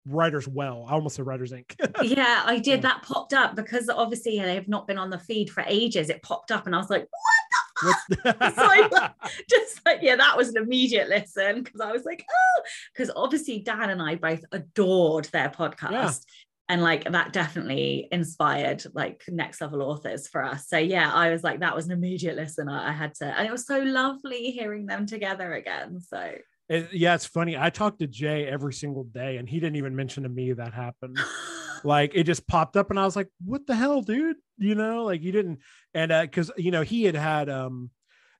[0.05, 0.85] Writers Well?
[0.89, 1.75] I almost said Writers Ink.
[2.01, 2.81] yeah, I did.
[2.81, 6.09] That popped up because obviously they have not been on the feed for ages.
[6.09, 7.07] It popped up, and I was like,
[7.81, 8.81] "What What's- Sorry.
[9.49, 12.61] just like yeah that was an immediate listen because i was like oh
[12.93, 16.09] because obviously dan and i both adored their podcast Yeah.
[16.69, 21.43] and like that definitely inspired like next level authors for us so yeah i was
[21.43, 24.51] like that was an immediate listen i, I had to and it was so lovely
[24.51, 26.33] hearing them together again so
[26.71, 27.57] It- yeah, it's funny.
[27.57, 30.73] I talked to Jay every single day, and he didn't even mention to me that
[30.73, 31.17] happened.
[31.83, 35.03] like it just popped up, and I was like, "What the hell, dude?" You know,
[35.03, 35.59] like you didn't,
[35.93, 37.89] and uh, because you know he had had um,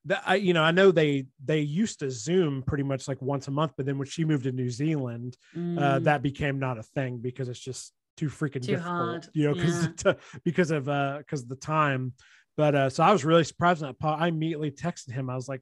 [0.06, 3.48] that I you know I know they they used to Zoom pretty much like once
[3.48, 5.38] a month, but then when she moved to New Zealand,
[5.78, 6.04] uh, Mm.
[6.06, 9.56] that became not a thing because it's just too freaking Too difficult, hard, you know,
[9.56, 9.88] because
[10.46, 12.14] because of uh because of the time.
[12.58, 15.30] But uh, so I was really surprised when that I immediately texted him.
[15.30, 15.62] I was like,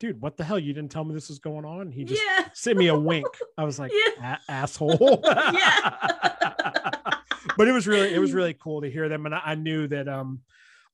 [0.00, 0.58] "Dude, what the hell?
[0.58, 3.26] You didn't tell me this was going on." He just yeah sent me a wink.
[3.56, 4.38] I was like, Yeah.
[4.48, 5.22] Asshole.
[5.24, 5.94] Yeah.
[7.56, 9.26] but it was really, it was really cool to hear them.
[9.26, 10.40] And I, I knew that um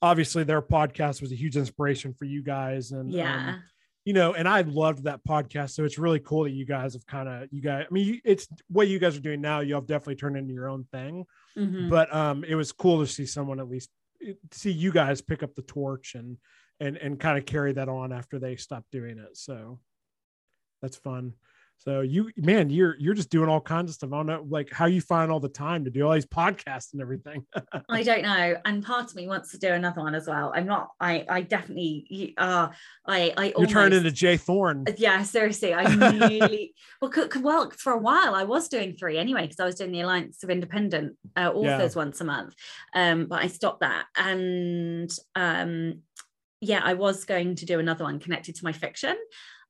[0.03, 2.90] obviously their podcast was a huge inspiration for you guys.
[2.93, 3.62] And yeah um,
[4.05, 5.71] you know, and I loved that podcast.
[5.71, 8.21] So it's really cool that you guys have kind of you guys, I mean, you,
[8.23, 11.25] it's what you guys are doing now, you have definitely turned into your own thing.
[11.57, 11.88] Mhm.
[11.90, 13.90] But um it was cool to see someone at least
[14.53, 16.38] see you guys pick up the torch and
[16.80, 19.37] and and kind of carry that on after they stop doing it.
[19.37, 19.78] So
[20.82, 21.34] that's fun.
[21.78, 24.10] So you man, you're you're just doing all kinds of stuff.
[24.12, 26.92] I don't know like how you find all the time to do all these podcasts
[26.92, 27.44] and everything.
[27.90, 30.52] I don't know, and part of me wants to do another one as well.
[30.54, 30.90] I'm not.
[30.98, 31.26] I.
[31.28, 32.34] I definitely.
[32.38, 32.68] Uh,
[33.06, 33.34] I.
[33.37, 33.44] I.
[33.46, 34.84] You're almost, turning into Jay Thorn.
[34.96, 37.12] Yeah, seriously, I really well.
[37.12, 39.92] c- c- Well, for a while, I was doing three anyway because I was doing
[39.92, 42.54] the Alliance of Independent uh, Authors once a month.
[42.94, 46.00] Um, but I stopped that, and um,
[46.64, 49.16] yeah, I was going to do another one connected to my fiction.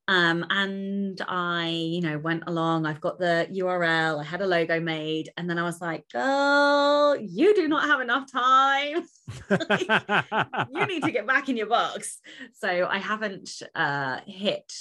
[0.06, 2.84] Um, and I, you know, went along.
[2.84, 4.20] I've got the URL.
[4.20, 8.02] I had a logo made, and then I was like, "Girl, you do not have
[8.02, 9.06] enough time."
[10.70, 12.20] you need to get back in your box.
[12.52, 14.72] So I haven't uh, hit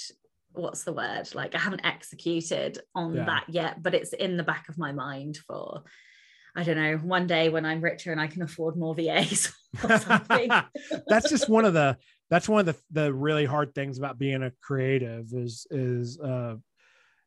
[0.52, 3.24] what's the word like I haven't executed on Yeah.
[3.24, 5.82] that yet, but it's in the back of my mind for
[6.56, 9.52] I don't know one day when I'm richer and I can afford more VAs
[9.84, 10.50] or something.
[11.08, 11.96] that's just one of the
[12.30, 16.56] that's one of the the really hard things about being a creative is is uh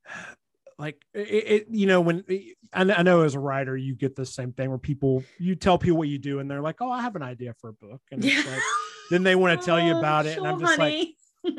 [0.80, 2.24] like it, it you know when
[2.72, 5.56] I know, I know as a writer you get the same thing where people you
[5.56, 7.74] tell people what you do and they're like oh I have an idea for a
[7.74, 8.54] book and it's Yeah.
[8.54, 8.63] like
[9.10, 11.08] then they want to tell you Oh, about it and I'm sure, just like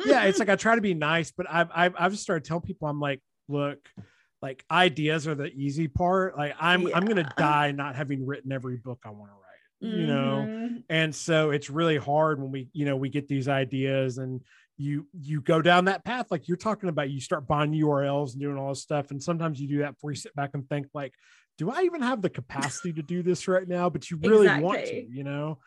[0.05, 2.63] yeah, it's like I try to be nice, but I've I've, I've just started telling
[2.63, 3.79] people I'm like, look,
[4.42, 6.37] like ideas are the easy part.
[6.37, 9.92] Like I'm I'm gonna die not having written every book I want to write.
[9.94, 10.83] You know, Mhm.
[10.88, 14.40] and so it's really hard when we you know we get these ideas and
[14.77, 17.11] you you go down that path like you're talking about.
[17.11, 20.11] You start buying URLs and doing all this stuff, and sometimes you do that before
[20.11, 21.14] you sit back and think like.
[21.59, 23.90] Do I even have the capacity to do this right now?
[23.90, 25.59] But you really want to, you know?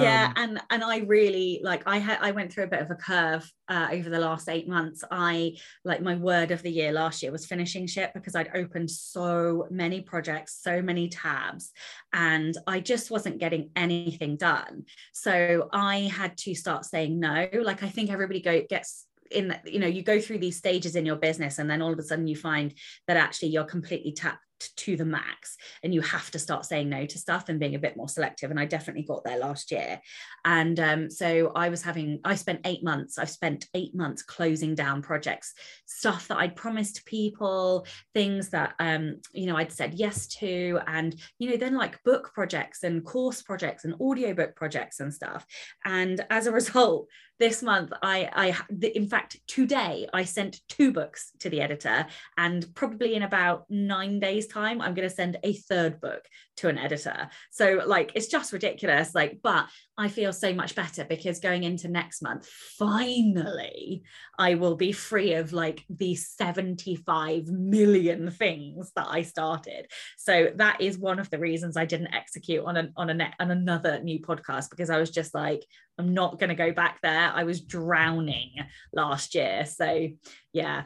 [0.00, 2.90] yeah Um, and and i really like i had i went through a bit of
[2.90, 6.92] a curve uh, over the last eight months i like my word of the year
[6.92, 11.70] last year was finishing ship because i'd opened so many projects so many tabs
[12.12, 17.82] and i just wasn't getting anything done so i had to start saying no like
[17.82, 21.06] i think everybody go gets in that you know you go through these stages in
[21.06, 22.74] your business and then all of a sudden you find
[23.06, 24.38] that actually you're completely tapped
[24.76, 27.78] to the max and you have to start saying no to stuff and being a
[27.78, 30.00] bit more selective and i definitely got there last year.
[30.44, 34.74] And um, so i was having i spent eight months i've spent eight months closing
[34.74, 35.54] down projects
[35.86, 41.16] stuff that i'd promised people things that um, you know i'd said yes to and
[41.38, 45.46] you know then like book projects and course projects and audiobook projects and stuff.
[45.84, 47.08] And as a result
[47.40, 52.64] this month i i in fact today i sent two books to the editor and
[52.74, 56.24] probably in about nine days time i'm going to send a third book
[56.56, 57.28] to an editor.
[57.50, 59.66] So like it's just ridiculous like but
[59.98, 62.46] i feel so much better because going into next month
[62.78, 64.02] finally
[64.38, 69.86] i will be free of like the 75 million things that i started.
[70.16, 73.50] So that is one of the reasons i didn't execute on an on a on
[73.50, 75.64] another new podcast because i was just like
[75.98, 77.30] i'm not going to go back there.
[77.34, 78.52] I was drowning
[78.92, 79.64] last year.
[79.66, 80.08] So
[80.52, 80.84] yeah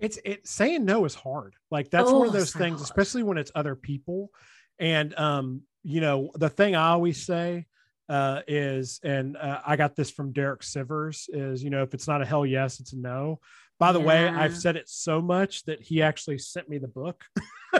[0.00, 2.84] it's it saying no is hard like that's one of Oh, those so things hard.
[2.84, 4.30] especially when it's other people
[4.78, 7.66] and um you know the thing i always say
[8.08, 12.06] uh, is, and uh, I got this from Derek Sivers, is you know if it's
[12.06, 13.40] not a hell yes, it's a no.
[13.80, 17.24] By the way, I've said it so much that he actually sent me the book.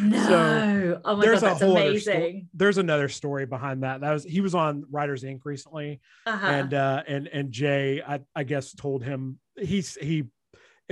[0.00, 1.00] No.
[1.04, 2.48] oh my god, that's amazing.
[2.54, 4.00] there's another story behind that.
[4.00, 5.42] That was he was on Writers Ink.
[5.44, 6.46] recently, Uh-huh.
[6.46, 10.24] and uh, and and Jay, I, I guess, told him he's he.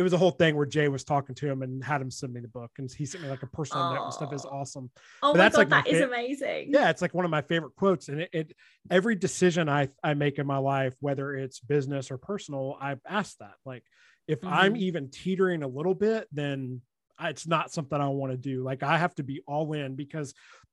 [0.00, 2.32] It was a whole thing where Jay was talking to him and had him send
[2.32, 4.32] me the book, and he sent me like a personal note and stuff.
[4.32, 4.90] Is awesome.
[5.22, 6.72] oh but my that's god, like my that is fa- amazing.
[6.72, 8.56] Yeah, it's like one of my favorite quotes, and it, it
[8.90, 13.36] every decision I I make in my life, whether it's business or personal, I ask
[13.40, 13.56] that.
[13.66, 13.84] Like,
[14.26, 14.78] if I'm Mhm.
[14.78, 16.80] even teetering a little bit, then
[17.20, 18.62] it's not something I want to do.
[18.62, 20.32] Like, I have to be all in because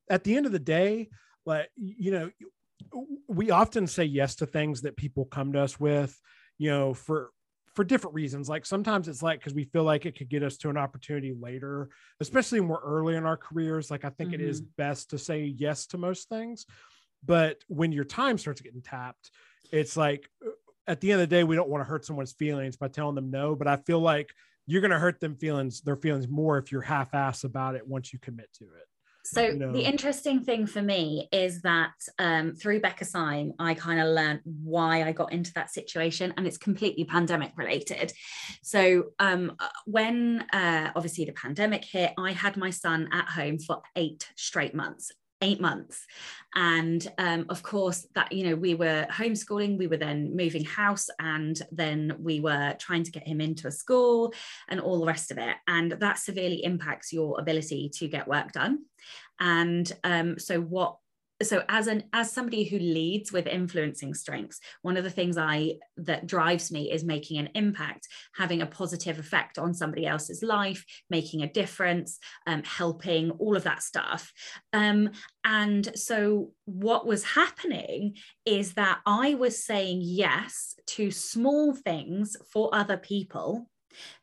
[0.10, 1.10] at the end of the day,
[1.46, 2.32] like you know,
[3.28, 6.18] we often say yes to things that people come to us with,
[6.58, 7.32] you know, for
[7.78, 8.50] for different reasons.
[8.50, 11.36] Like sometimes it's like because we feel like it could get us to an opportunity
[11.40, 13.92] later, especially when we're early in our careers.
[13.92, 16.66] Like I think it is best to say yes to most things.
[17.24, 19.30] But when your time starts getting tapped,
[19.72, 20.50] it's like uh,
[20.88, 23.14] at the end of the day, we don't want to hurt someone's feelings by telling
[23.14, 23.56] them no.
[23.56, 24.32] But I feel like
[24.66, 27.88] you're going to hurt them feelings, their feelings more if you're half ass about it
[27.88, 28.88] once you commit to it.
[29.34, 29.72] So you know.
[29.74, 34.40] the interesting thing for me is that um, through Becca Syme, I kind of learned
[34.44, 38.14] why I got into that situation, and it's completely pandemic related.
[38.64, 43.60] So um, uh, when uh, obviously the pandemic hit, I had my son at home
[43.60, 45.12] for eight straight months.
[45.42, 46.06] Eight months,
[46.56, 49.78] and um, of course that you know we were homeschooling.
[49.78, 53.72] We were then moving house, and then we were trying to get him into a
[53.72, 54.34] school,
[54.68, 55.56] and all the rest of it.
[55.68, 58.80] And that severely impacts your ability to get work done
[59.40, 60.98] and um, so what
[61.44, 65.74] so as an as somebody who leads with influencing strengths one of the things i
[65.96, 70.84] that drives me is making an impact having a positive effect on somebody else's life
[71.10, 74.32] making a difference um, helping all of that stuff.
[74.74, 75.12] Um,
[75.44, 82.70] and so what was happening is that i was saying yes to small things for
[82.74, 83.70] other people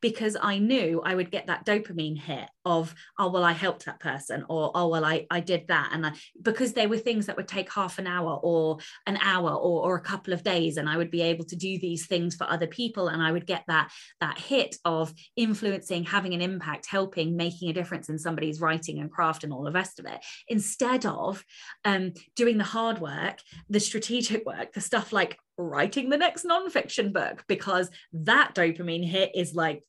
[0.00, 4.00] because I knew I would get that dopamine hit of, oh, well, I helped that
[4.00, 5.90] person, or oh, well, I, I did that.
[5.92, 9.50] And I, because they were things that would take half an hour or an hour
[9.50, 12.35] or, or a couple of days, and I would be able to do these things
[12.35, 13.09] for other people.
[13.09, 17.74] And I would get that, that hit of influencing, having an impact, helping, making a
[17.74, 21.44] difference in somebody's writing and craft and all the rest of it, instead of
[21.85, 27.12] um, doing the hard work, the strategic work, the stuff like writing the next nonfiction
[27.12, 29.83] book, because that dopamine hit is like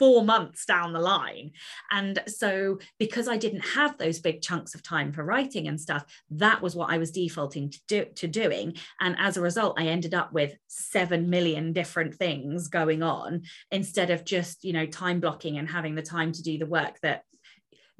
[0.00, 1.52] four months down the line.
[1.92, 6.04] And so, because I didn't have those big chunks of time for writing and stuff,
[6.30, 8.76] that was what I was defaulting to, do, to doing.
[9.00, 14.10] And as a result, I ended up with 7 million different things going on instead
[14.10, 17.24] of just, you know, time blocking and having the time to do the work that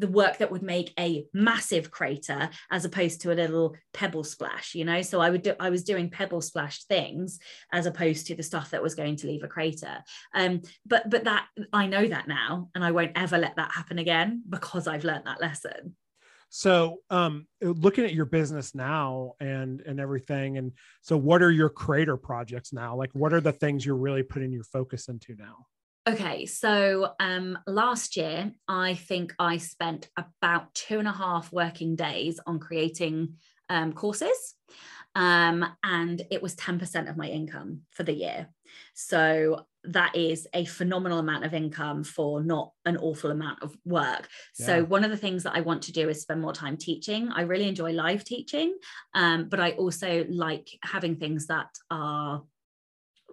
[0.00, 4.74] the work that would make a massive crater as opposed to a little pebble splash
[4.74, 7.38] you know so i would do i was doing pebble splash things
[7.72, 10.02] as opposed to the stuff that was going to leave a crater
[10.34, 13.98] um but but that i know that now and i won't ever let that happen
[13.98, 15.94] again because i've learned that lesson
[16.52, 21.68] So, um, looking at your business now and and everything, and so what are your
[21.68, 22.96] creator projects now?
[22.96, 25.66] Like, what are the things you're really putting your focus into now?
[26.08, 31.94] Okay, so um, last year, I think I spent about two and a half working
[31.94, 33.34] days on creating
[33.68, 34.54] um, courses.
[35.14, 38.48] Um, and it was 10% of my income for the year.
[38.94, 44.28] So that is a phenomenal amount of income for not an awful amount of work.
[44.54, 47.30] So one of the things that I want to do is spend more time teaching.
[47.30, 48.76] I really enjoy live teaching,
[49.14, 52.42] um, but I also like having things that are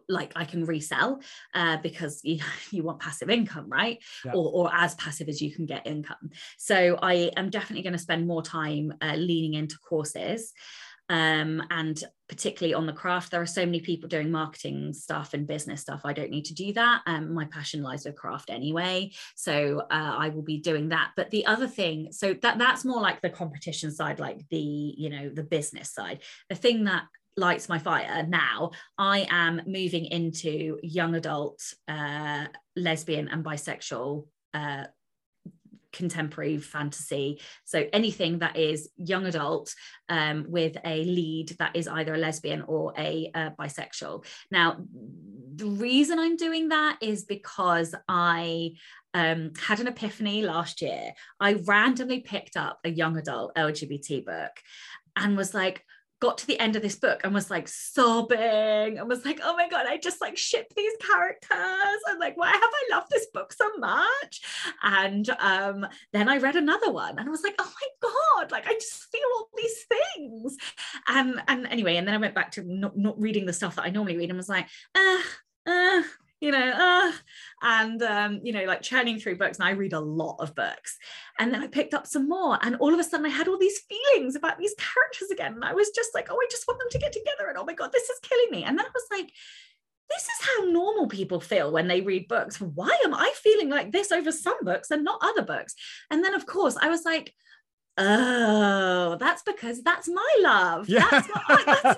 [0.10, 1.22] like I can resell
[1.54, 2.40] uh, because you
[2.72, 4.00] you want passive income, right?
[4.26, 4.34] Yeah.
[4.34, 6.32] Or, or as passive as you can get income.
[6.58, 10.54] So I am definitely going to spend more time uh, leaning into courses.
[11.10, 15.48] Um, and particularly on the craft, there are so many people doing marketing stuff and
[15.48, 16.02] business stuff.
[16.04, 17.02] I don't need to do that.
[17.06, 21.12] Um, my passion lies with craft anyway, so uh, I will be doing that.
[21.16, 25.10] But the other thing, so that that's more like the competition side, like the you
[25.10, 26.20] know the business side.
[26.50, 27.06] The thing that
[27.38, 32.46] lights my fire now i am moving into young adult uh,
[32.76, 34.86] lesbian and bisexual uh,
[35.98, 37.42] contemporary fantasy.
[37.66, 39.74] So anything that is young adult
[40.10, 44.24] um, with a lead that is either a lesbian or a uh, bisexual.
[44.52, 44.78] Now
[45.56, 48.72] the reason i'm doing that is because i
[49.16, 51.14] um, had an epiphany last year.
[51.40, 54.52] I randomly picked up a young adult lgbt book
[55.16, 55.84] and was like
[56.20, 59.56] got to the end of this book and was like sobbing and was like, oh
[59.56, 62.02] my God, I just like ship these characters.
[62.10, 64.42] And like, why have I loved this book so much?
[64.82, 68.68] And um, then I read another one and I was like, oh my God, like
[68.68, 70.58] I just feel all these things.
[71.08, 73.86] And and anyway, and then I went back to not, not reading the stuff that
[73.86, 75.18] I normally read and was like, uh,
[75.68, 76.02] uh,
[76.40, 77.12] you know, uh,
[77.62, 79.58] and um, you know, like churning through books.
[79.58, 80.98] And I read a lot of books.
[81.40, 83.58] And then I picked up some more, and all of a sudden I had all
[83.58, 85.54] these feelings about these characters again.
[85.54, 87.50] And I was just like, oh, I just want them to get together.
[87.50, 88.64] And oh my God, this is killing me.
[88.64, 89.32] And then I was like,
[90.10, 92.62] this is how normal people feel when they read books.
[92.62, 95.76] Why am I feeling like this over some books and not other books?
[96.10, 97.34] And then, of course, I was like,
[97.98, 100.88] oh that's because that's my love.
[100.88, 101.08] Yeah.
[101.10, 101.94] that's what I, that's my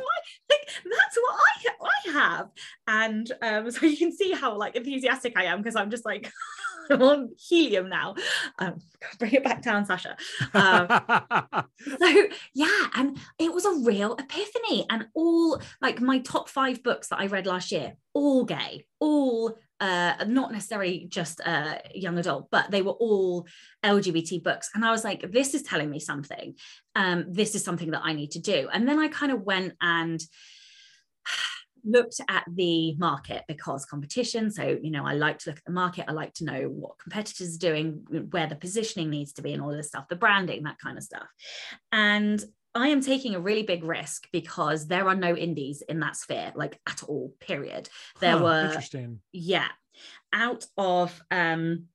[0.49, 2.49] like that's what I I have.
[2.87, 6.31] And um so you can see how like enthusiastic I am because I'm just like
[6.89, 8.15] I'm on helium now.
[8.57, 8.79] Um
[9.19, 10.17] bring it back down Sacha.
[10.53, 10.87] Um,
[11.99, 14.85] so yeah and it was a real epiphany.
[14.89, 19.55] And all like my top five books that I read last year all gay all
[19.79, 23.47] uh, not necessarily just uh, young adult, but they were all
[23.83, 24.69] LGBT books.
[24.73, 26.55] And I was like, this is telling me something.
[26.95, 28.69] Um, this is something that I need to do.
[28.71, 30.21] And then I kind of went and
[31.85, 34.51] looked at the market because competition.
[34.51, 36.05] So, you know, I like to look at the market.
[36.09, 39.61] I like to know what competitors are doing, where the positioning needs to be, and
[39.61, 41.27] all this stuff, the branding, that kind of stuff.
[41.93, 42.43] And
[42.75, 46.51] I am taking a really big risk because there are no indies in that sphere,
[46.55, 47.89] like at all, period.
[48.19, 49.19] There huh, were interesting.
[49.31, 49.67] Yeah.
[50.33, 51.87] Out of um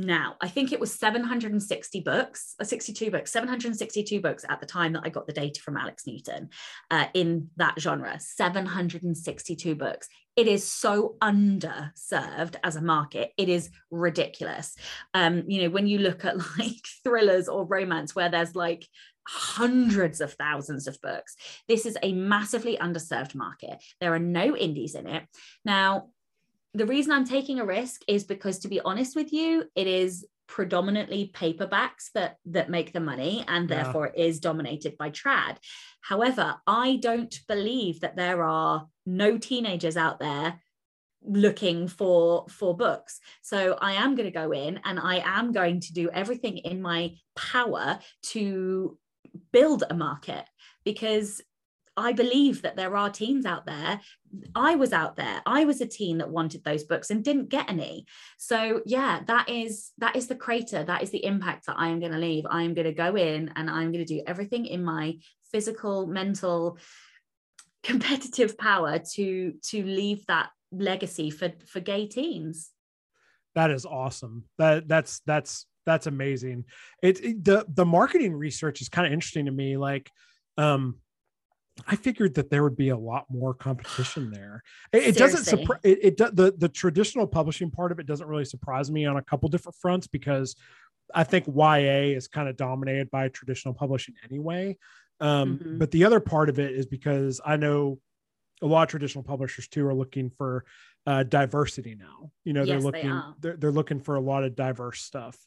[0.00, 4.92] now, I think it was 760 books, uh, 62 books, 762 books at the time
[4.92, 6.50] that I got the data from Alex Newton
[6.88, 8.18] uh, in that genre.
[8.20, 10.08] 762 books.
[10.36, 13.32] It is so underserved as a market.
[13.36, 14.76] It is ridiculous.
[15.14, 18.86] Um, you know, when you look at like thrillers or romance where there's like
[19.28, 21.36] hundreds of thousands of books.
[21.68, 23.82] This is a massively underserved market.
[24.00, 25.24] There are no indies in it.
[25.66, 26.08] Now,
[26.72, 30.26] the reason I'm taking a risk is because, to be honest with you, it is
[30.46, 33.82] predominantly paperbacks that that make the money and yeah.
[33.82, 35.58] therefore is dominated by trad
[36.00, 40.58] however i don't believe that there are no teenagers out there
[41.22, 45.80] looking for for books so i am going to go in and i am going
[45.80, 48.96] to do everything in my power to
[49.52, 50.44] build a market
[50.84, 51.40] because
[51.98, 54.00] I believe that there are teens out there.
[54.54, 55.42] I was out there.
[55.44, 58.06] I was a teen that wanted those books and didn't get any.
[58.38, 60.84] So yeah, that is that is the crater.
[60.84, 62.44] That is the impact that I am going to leave.
[62.48, 65.18] I am going to go in and I'm going to do everything in my
[65.50, 66.78] physical, mental,
[67.82, 72.70] competitive power to to leave that legacy for for gay teens.
[73.56, 74.44] That is awesome.
[74.58, 76.64] That that's that's that's amazing.
[77.02, 79.76] It, it the the marketing research is kind of interesting to me.
[79.76, 80.10] Like,
[80.56, 80.96] um,
[81.86, 84.62] I figured that there would be a lot more competition there.
[84.92, 88.44] It, it doesn't surprise it, it the the traditional publishing part of it doesn't really
[88.44, 90.56] surprise me on a couple different fronts because
[91.14, 94.76] I think YA is kind of dominated by traditional publishing anyway.
[95.20, 95.78] Um, mm-hmm.
[95.78, 97.98] But the other part of it is because I know
[98.60, 100.64] a lot of traditional publishers too are looking for
[101.06, 102.30] uh, diversity now.
[102.44, 105.38] You know, they're looking they they're, they're looking for a lot of diverse stuff.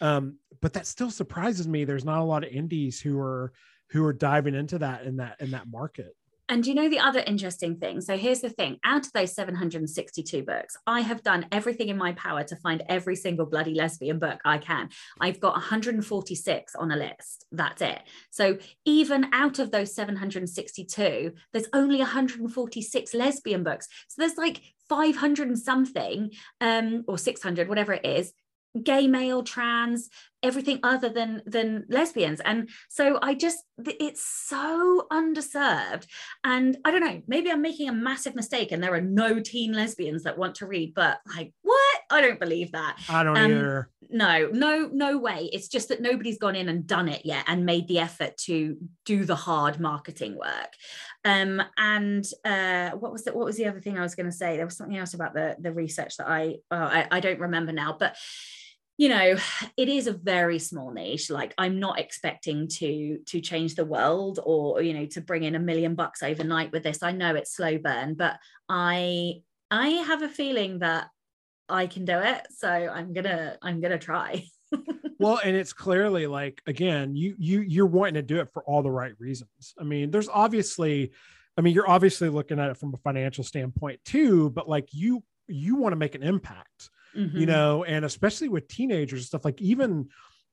[0.00, 1.84] Um, but that still surprises me.
[1.84, 3.52] There's not a lot of indies who are
[3.90, 6.14] who are diving into that in that in that market.
[6.48, 8.00] And you know the other interesting thing?
[8.00, 12.12] So here's the thing out of those 762 books, I have done everything in my
[12.12, 14.90] power to find every single bloody lesbian book I can.
[15.20, 17.46] I've got 146 on a list.
[17.50, 18.00] That's it.
[18.30, 23.88] So even out of those 762, there's only 146 lesbian books.
[24.08, 26.30] So there's like 500 and something,
[26.60, 28.32] um, or 600, whatever it is,
[28.82, 30.08] gay male trans
[30.46, 32.40] everything other than than lesbians.
[32.40, 36.06] And so i just it's so underserved.
[36.44, 39.72] And i don't know maybe i'm making a massive mistake and there are no teen
[39.72, 42.00] lesbians that want to read but like what?
[42.10, 42.98] I don't believe that.
[43.08, 43.90] I don't um, either.
[44.10, 45.50] no no no way.
[45.52, 48.76] It's just that nobody's gone in and done it yet and made the effort to
[49.04, 50.72] do the hard marketing work.
[51.24, 54.36] Um and uh what was that what was the other thing i was going to
[54.36, 54.56] say?
[54.56, 57.72] There was something else about the the research that i oh, I, I don't remember
[57.72, 58.16] now but
[58.96, 59.36] you know
[59.76, 64.40] it is a very small niche like i'm not expecting to to change the world
[64.44, 67.02] or you know to bring in a million bucks overnight with this.
[67.02, 68.38] I know it's slow burn but
[68.68, 69.34] i
[69.70, 71.08] i have a feeling that
[71.68, 74.44] i can do it so i'm gonna i'm gonna try.
[75.18, 78.82] Well and it's clearly like again you you you're wanting to do it for all
[78.82, 79.74] the right reasons.
[79.80, 81.12] I mean there's obviously
[81.56, 85.24] i mean you're obviously looking at it from a financial standpoint too but like you
[85.48, 87.36] you want to make an impact mm-hmm.
[87.36, 90.08] you know, and especially with teenagers and stuff like even,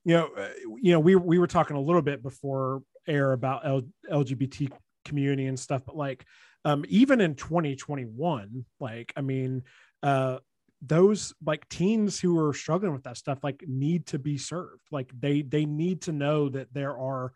[0.06, 0.50] you know, uh,
[0.82, 4.72] you know, we we were talking a little bit before air about L- lgbt
[5.04, 6.26] community and stuff but like
[6.64, 9.62] um even in 2021 like i mean
[10.04, 10.38] uh
[10.86, 14.82] those like teens who are struggling with that stuff like need to be served.
[14.92, 17.32] Like they they need to know that there are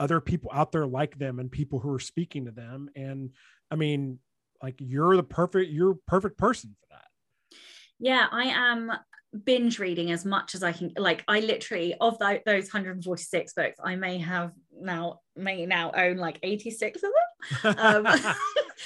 [0.00, 2.88] other people out there like them and people who are speaking to them.
[2.96, 3.30] And
[3.70, 4.18] i mean
[4.62, 7.07] like you're the perfect you're perfect person for that
[7.98, 8.92] yeah i am
[9.44, 13.94] binge reading as much as i can like i literally of those 146 books i
[13.94, 18.06] may have now may now own like 86 of them um,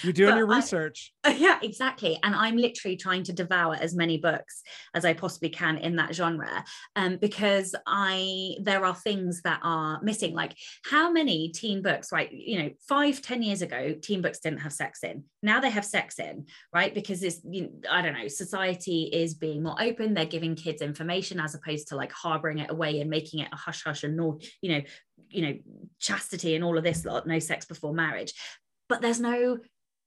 [0.03, 1.13] You're doing your research.
[1.23, 2.19] I, yeah, exactly.
[2.23, 4.63] And I'm literally trying to devour as many books
[4.95, 6.65] as I possibly can in that genre
[6.97, 10.35] um, because I there are things that are missing.
[10.35, 12.33] Like how many teen books, right?
[12.33, 15.25] You know, five, ten years ago, teen books didn't have sex in.
[15.43, 16.95] Now they have sex in, right?
[16.95, 20.15] Because it's, you know, I don't know, society is being more open.
[20.15, 23.57] They're giving kids information as opposed to like harboring it away and making it a
[23.57, 24.83] hush hush and no, you know,
[25.29, 25.59] you know,
[25.99, 28.33] chastity and all of this lot, no sex before marriage.
[28.89, 29.59] But there's no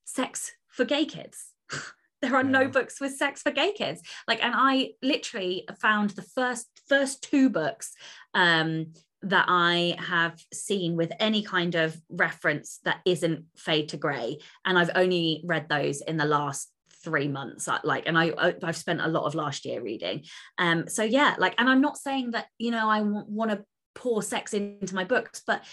[0.05, 1.51] sex for gay kids.
[2.21, 2.49] there are yeah.
[2.49, 4.01] no books with sex for gay kids.
[4.27, 7.93] Like, and I literally found the first first two books
[8.33, 14.37] um, that I have seen with any kind of reference that isn't fade to grey,
[14.65, 16.71] and I've only read those in the last
[17.03, 18.33] three months like and i
[18.63, 20.23] i've spent a lot of last year reading
[20.57, 23.63] um so yeah like and i'm not saying that you know I w- want to
[23.95, 25.63] pour sex into my books but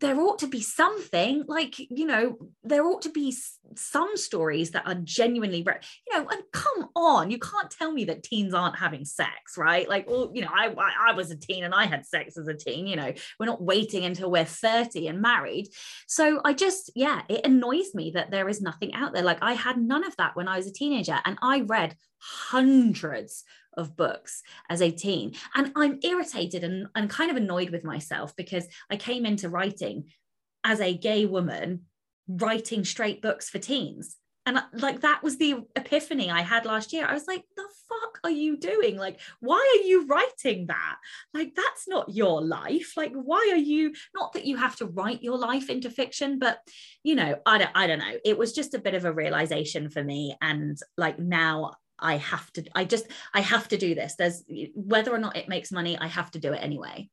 [0.00, 3.34] there ought to be something like you know there ought to be
[3.76, 8.22] some stories that are genuinely you know and come on you can't tell me that
[8.22, 9.88] teens aren't having sex right?
[9.88, 12.48] Like well you know I, I, I was a teen and i had sex as
[12.48, 15.68] a teen you know we're not waiting until we're 30 and married.
[16.08, 19.22] So i just yeah it annoys me that there is nothing out there.
[19.22, 23.44] Like i had none of that when i was a teenager and i read hundreds
[23.76, 25.34] of books as a teen.
[25.54, 30.04] And I'm irritated and, and kind of annoyed with myself because I came into writing
[30.64, 31.82] as a gay woman
[32.28, 34.16] writing straight books for teens.
[34.46, 37.06] And uh, like that was the epiphany I had last year.
[37.06, 38.96] I was like, the fuck are you doing?
[38.96, 40.96] Like, why are you writing that?
[41.32, 42.92] Like, that's not your life.
[42.96, 46.58] Like, why are you not that you have to write your life into fiction, but
[47.02, 48.16] you know, I don't, I don't know.
[48.24, 50.36] It was just a bit of a realization for me.
[50.42, 54.16] And like now I have to, I just, I have to do this.
[54.16, 57.08] There's whether or not it makes money, I have to do it anyway.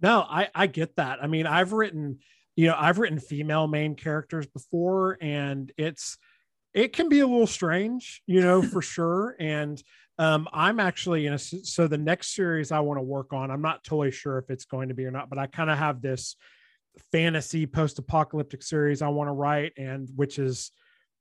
[0.00, 1.22] No, I, I get that.
[1.22, 2.20] I mean, I've written,
[2.56, 6.18] you know, I've written female main characters before and it's,
[6.72, 9.36] it can be a little strange, you know, for sure.
[9.38, 9.82] And
[10.18, 13.62] um, I'm actually in a, so the next series I want to work on, I'm
[13.62, 16.02] not totally sure if it's going to be or not, but I kind of have
[16.02, 16.36] this
[17.12, 20.72] fantasy post-apocalyptic series I want to write and which is,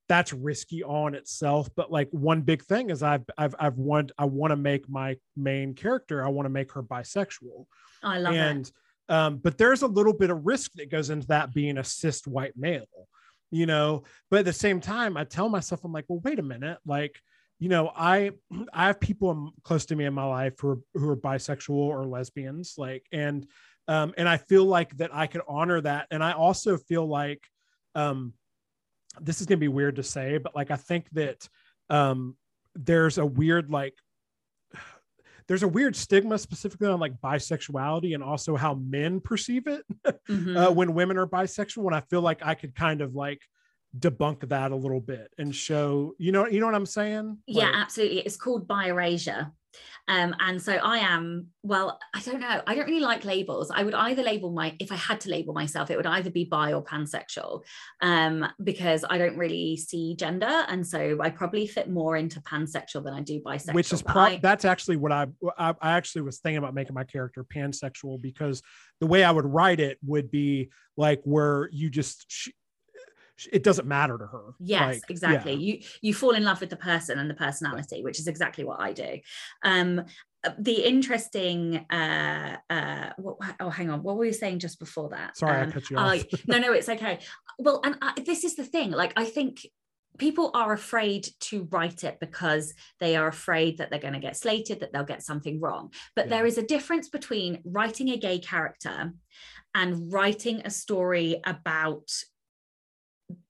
[0.10, 4.26] that's risky on itself but like one big thing is i've i've i've want i
[4.26, 7.66] want to make my main character i want to make her bisexual
[8.04, 8.38] i love it.
[8.38, 8.72] and
[9.08, 12.26] um but there's a little bit of risk that goes into that being a cis
[12.28, 13.08] white male
[13.52, 16.44] you know but at the same time i tell myself i'm like well wait a
[16.44, 17.16] minute like
[17.60, 18.32] you know i
[18.74, 22.06] i have people close to me in my life who are who are bisexual or
[22.06, 23.46] lesbians like and
[23.88, 27.44] um and i feel like that i could honor that and i also feel like
[27.94, 28.34] um
[29.22, 31.48] this is going to be weird to say, but like I think that
[31.90, 32.36] um,
[32.76, 33.96] there's a weird like
[35.48, 39.84] there's a weird stigma specifically on like bisexuality and also how men perceive it
[40.30, 40.58] mm-hmm.
[40.58, 41.88] uh, when women are bisexual.
[41.88, 43.42] And I feel like I could kind of like
[43.98, 47.38] debunk that a little bit and show you know you know what I'm saying?
[47.48, 48.20] Yeah, like, absolutely.
[48.20, 49.52] It's called bi-erasure.
[50.08, 52.62] Um, and so I am, well, I don't know.
[52.66, 53.70] I don't really like labels.
[53.70, 56.46] I would either label my, if I had to label myself, it would either be
[56.46, 57.64] bi or pansexual
[58.02, 60.66] um, because I don't really see gender.
[60.68, 63.76] And so I probably fit more into pansexual than I do bisexual.
[63.76, 66.96] Which is, pro- I, that's actually what I, I, I actually was thinking about making
[66.96, 68.64] my character pansexual because
[69.00, 72.52] the way I would write it would be like where you just,
[73.52, 74.54] it doesn't matter to her.
[74.60, 75.54] Yes like, exactly.
[75.54, 75.60] yeah.
[75.60, 78.80] you you fall in love with the person and the personality which is exactly what
[78.80, 79.20] i do.
[79.64, 80.04] Um
[80.44, 84.04] uh, the interesting uh uh what, oh hang on.
[84.04, 85.38] What were you saying just before that?
[85.38, 86.24] Sorry um, i cut you off.
[86.48, 87.20] no no it's okay.
[87.58, 89.66] Well and I, this is the thing like i think
[90.20, 94.38] people are afraid to write it because they are afraid that they're going to get
[94.38, 95.92] slated that they'll get something wrong.
[96.16, 96.38] But yeah.
[96.38, 99.14] there is a difference between writing a gay character
[99.74, 102.12] and writing a story about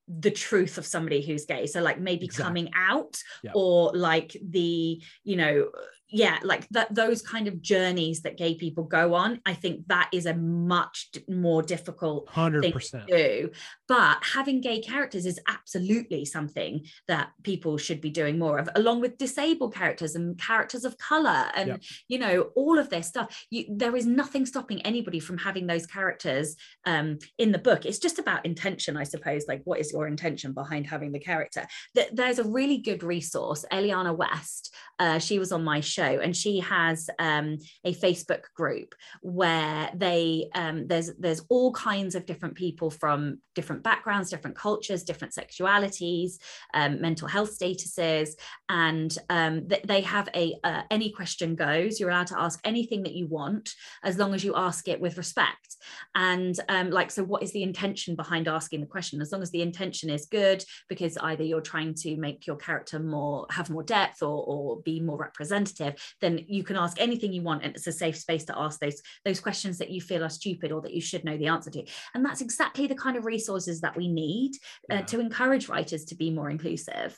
[0.09, 2.43] the truth of somebody who's gay so like maybe exactly.
[2.43, 3.51] coming out yeah.
[3.53, 5.69] or like the you know
[6.09, 10.09] yeah like that those kind of journeys that gay people go on i think that
[10.11, 13.51] is a much more difficult 100% do
[13.89, 19.01] but having gay characters is absolutely something that people should be doing more of along
[19.01, 21.81] with disabled characters and characters of color and yep.
[22.07, 23.45] you know all of this stuff.
[23.49, 27.85] You, there is nothing stopping anybody from having those characters um, in the book.
[27.85, 31.65] It's just about intention i suppose like what is your intention behind having the character?
[32.13, 34.69] There's a really good resource eliana west
[34.99, 40.49] uh, she was on my show and she has um, a Facebook group where they
[40.53, 46.37] um, there's there's all kinds of different people from different backgrounds, different cultures, different sexualities,
[46.73, 48.31] um, mental health statuses,
[48.69, 51.99] and um, th- they have a uh, any question goes.
[51.99, 53.73] You're allowed to ask anything that you want
[54.03, 55.75] as long as you ask it with respect.
[56.15, 59.21] And um, like, so what is the intention behind asking the question?
[59.21, 62.99] As long as the intention is good, because either you're trying to make your character
[62.99, 67.41] more have more depth or, or be more representative, then you can ask anything you
[67.41, 70.29] want, and it's a safe space to ask those those questions that you feel are
[70.29, 71.83] stupid or that you should know the answer to.
[72.13, 74.55] And that's exactly the kind of resources that we need
[74.91, 75.01] uh, yeah.
[75.01, 77.17] to encourage writers to be more inclusive.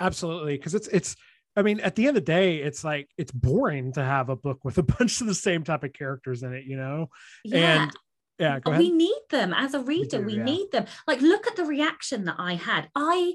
[0.00, 1.16] Absolutely, because it's it's
[1.56, 4.36] I mean, at the end of the day, it's like it's boring to have a
[4.36, 7.08] book with a bunch of the same type of characters in it, you know?
[7.44, 7.82] Yeah.
[7.84, 7.92] And
[8.38, 10.20] yeah, we need them as a reader.
[10.20, 10.44] We, do, we yeah.
[10.44, 10.84] need them.
[11.06, 12.90] Like, look at the reaction that I had.
[12.94, 13.34] I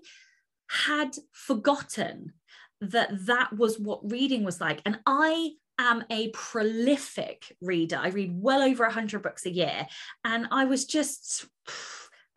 [0.70, 2.34] had forgotten
[2.82, 4.82] that that was what reading was like.
[4.86, 7.98] And I am a prolific reader.
[7.98, 9.88] I read well over 100 books a year.
[10.24, 11.48] And I was just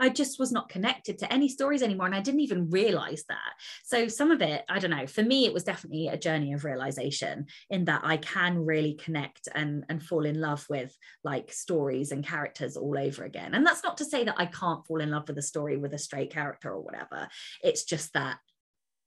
[0.01, 2.07] I just was not connected to any stories anymore.
[2.07, 3.53] And I didn't even realize that.
[3.85, 6.65] So some of it, I don't know, for me, it was definitely a journey of
[6.65, 12.11] realization in that I can really connect and, and fall in love with like stories
[12.13, 13.55] and characters all over again.
[13.55, 15.95] And that's not to say that I can't fall in love with a story with
[15.95, 17.29] a straight character or whatever.
[17.63, 18.39] It's just that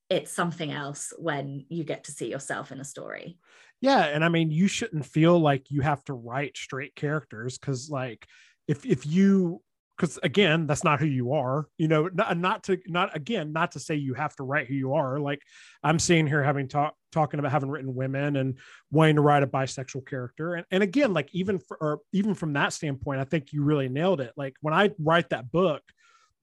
[0.09, 3.37] it's something else when you get to see yourself in a story.
[3.81, 4.05] Yeah.
[4.05, 8.25] And I mean, you shouldn't feel like you have to write straight characters because, like,
[8.67, 9.61] if if you
[9.97, 13.71] because again that's not who you are you know not, not to not again not
[13.71, 15.19] to say you have to write who you are.
[15.19, 15.41] Like
[15.83, 18.57] i'm seeing here having talk talking about having written women and
[18.91, 20.55] wanting to write a bisexual character.
[20.55, 23.89] And, and again like even for or even from that standpoint i think you really
[23.89, 24.33] nailed it.
[24.37, 25.81] Like when i write that book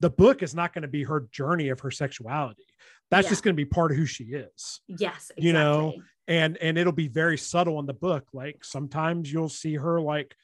[0.01, 2.67] the book is not going to be her journey of her sexuality.
[3.11, 3.31] That's yeah.
[3.31, 4.81] just going to be part of who she is.
[4.89, 5.47] Yes exactly.
[5.47, 5.95] you know?
[6.27, 8.29] and and it'll be very subtle in the book.
[8.33, 10.35] Like sometimes you'll see her like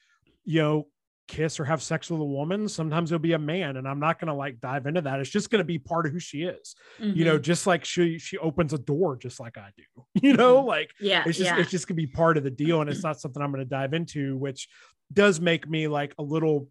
[0.44, 0.86] you know
[1.31, 4.18] kiss or have sex with a woman sometimes it'll be a man and i'm not
[4.18, 6.43] going to like dive into that it's just going to be part of who she
[6.43, 7.16] is mm-hmm.
[7.16, 7.43] you know mm-hmm.
[7.43, 9.85] just like she she opens a door just like i do
[10.26, 10.66] you know mm-hmm.
[10.66, 11.61] like yeah it's just yeah.
[11.61, 13.64] it's just going to be part of the deal and it's not something i'm going
[13.64, 14.68] to dive into which
[15.12, 16.68] does make me like a little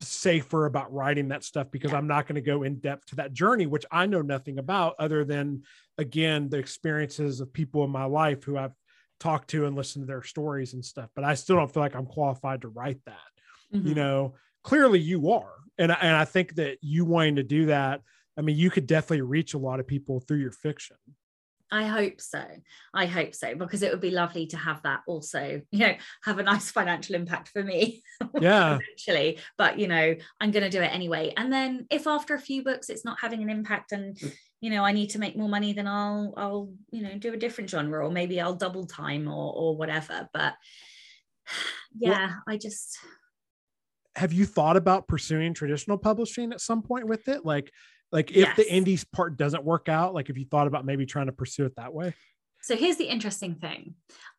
[0.00, 1.98] safer about writing that stuff because yeah.
[1.98, 4.94] i'm not going to go in depth to that journey which i know nothing about
[4.98, 5.62] other than
[5.98, 8.72] again the experiences of people in my life who i've
[9.20, 11.94] talked to and listened to their stories and stuff but i still don't feel like
[11.94, 13.31] i'm qualified to write that
[13.72, 13.86] mm-hmm.
[13.86, 18.00] you know clearly you are and, and i think that you wanting to do that
[18.36, 20.96] i mean you could definitely reach a lot of people through your fiction
[21.72, 22.44] I hope so.
[22.92, 26.38] I hope so because it would be lovely to have that also, you know, have
[26.38, 28.02] a nice financial impact for me.
[28.40, 28.78] Yeah.
[28.78, 31.32] eventually, but you know, I'm going to do it anyway.
[31.36, 34.18] And then if after a few books it's not having an impact and
[34.60, 37.36] you know, I need to make more money, then I'll I'll, you know, do a
[37.36, 40.54] different genre or maybe I'll double time or or whatever, but
[41.98, 42.98] yeah, well, I just
[44.14, 47.44] have you thought about pursuing traditional publishing at some point with it?
[47.44, 47.72] Like,
[48.10, 48.56] like if yes.
[48.56, 51.64] the indies part doesn't work out, like if you thought about maybe trying to pursue
[51.64, 52.14] it that way?
[52.62, 53.94] So here's the interesting thing.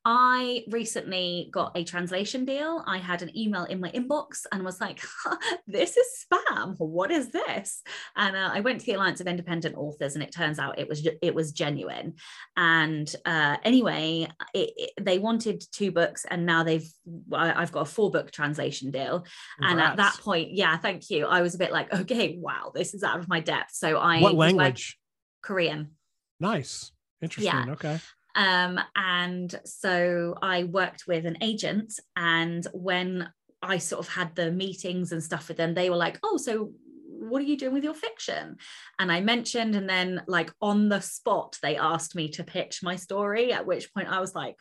[0.05, 2.83] I recently got a translation deal.
[2.85, 5.01] I had an email in my inbox and was like,
[5.67, 6.75] this is spam.
[6.77, 7.81] What is this?
[8.17, 10.89] And uh, I went to the Alliance of Independent Authors and it turns out it
[10.89, 12.15] was it was genuine.
[12.57, 16.89] And uh, anyway, it, it, they wanted two books and now they've
[17.33, 19.25] I've got a four book translation deal.
[19.59, 19.71] Congrats.
[19.71, 21.27] And at that point, yeah, thank you.
[21.27, 23.71] I was a bit like, okay, wow, this is out of my depth.
[23.73, 24.97] So I What language?
[25.41, 25.91] Korean.
[26.39, 26.92] Nice.
[27.23, 27.53] Interesting.
[27.53, 27.71] Yeah.
[27.71, 27.99] Okay.
[28.35, 33.29] Um, and so I worked with an agent, and when
[33.61, 36.71] I sort of had the meetings and stuff with them, they were like, "Oh, so
[37.07, 38.57] what are you doing with your fiction?"
[38.99, 42.95] And I mentioned, and then like on the spot, they asked me to pitch my
[42.95, 43.53] story.
[43.53, 44.55] At which point, I was like,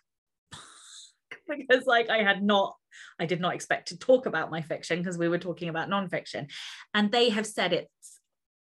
[1.48, 2.76] because like I had not
[3.18, 6.50] I did not expect to talk about my fiction because we were talking about nonfiction.
[6.94, 8.11] And they have said it's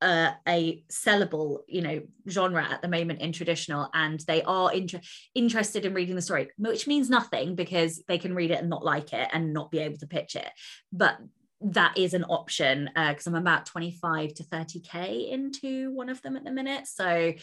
[0.02, 5.02] uh, a sellable you know genre at the moment in traditional and they are inter-
[5.36, 8.86] interested in reading the story which means nothing because they can read it and not
[8.86, 10.50] like it and not be able to pitch it.
[10.92, 11.18] But
[11.62, 16.38] that is an option because uh, i'm about 25 to 30k into one of them
[16.38, 16.88] at the minute.
[16.88, 17.34] So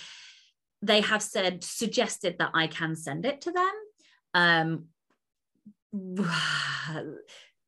[0.82, 3.72] they have said suggested that i can send it to them.
[4.34, 4.84] Um,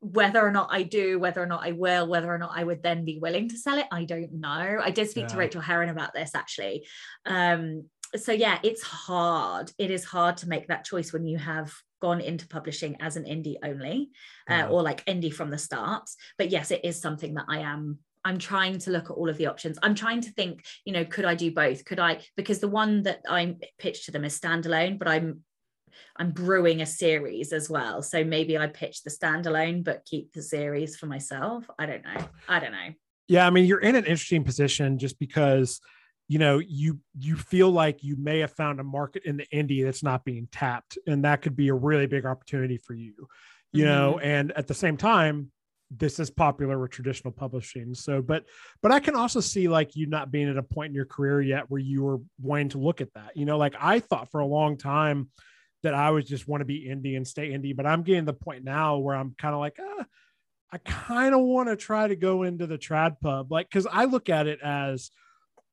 [0.00, 2.82] whether or not I do, whether or not I will, whether or not I would
[2.82, 4.80] then be willing to sell it, I don't know.
[4.82, 5.28] I did speak yeah.
[5.28, 6.86] to Rachael Herron about this actually.
[7.26, 7.84] Um,
[8.16, 9.70] so yeah, it's hard.
[9.78, 13.24] It is hard to make that choice when you have gone into publishing as an
[13.24, 14.10] indie only,
[14.48, 14.68] uh, yeah.
[14.68, 16.08] or like indie from the start.
[16.38, 19.38] But yes, it is something that I am I'm trying to look at all of
[19.38, 19.78] the options.
[19.82, 21.84] I'm trying to think, you know, could I do both?
[21.84, 25.40] Could I because the one that I pitched to them is standalone, but I'm
[26.16, 28.02] I'm brewing a series as well.
[28.02, 31.68] So maybe I pitch the standalone, but keep the series for myself.
[31.78, 32.28] I don't know.
[32.48, 32.92] I don't know.
[33.28, 35.80] Yeah, I mean, you're in an interesting position just because
[36.28, 39.82] you know you you feel like you may have found a market in the indie
[39.82, 43.14] that's not being tapped and that could be a really big opportunity for you
[43.72, 43.92] you mm-hmm.
[43.92, 45.50] know and at the same time
[45.90, 48.44] this is popular with traditional publishing so but
[48.82, 51.40] but i can also see like you not being at a point in your career
[51.40, 54.40] yet where you were wanting to look at that you know like i thought for
[54.40, 55.28] a long time
[55.82, 57.74] that I would just want to be indie and stay indie.
[57.74, 60.04] But I'm getting the point now where I'm kind of like, ah,
[60.70, 64.04] I kind of want to try to go into the trad pub, like because I
[64.04, 65.10] look at it as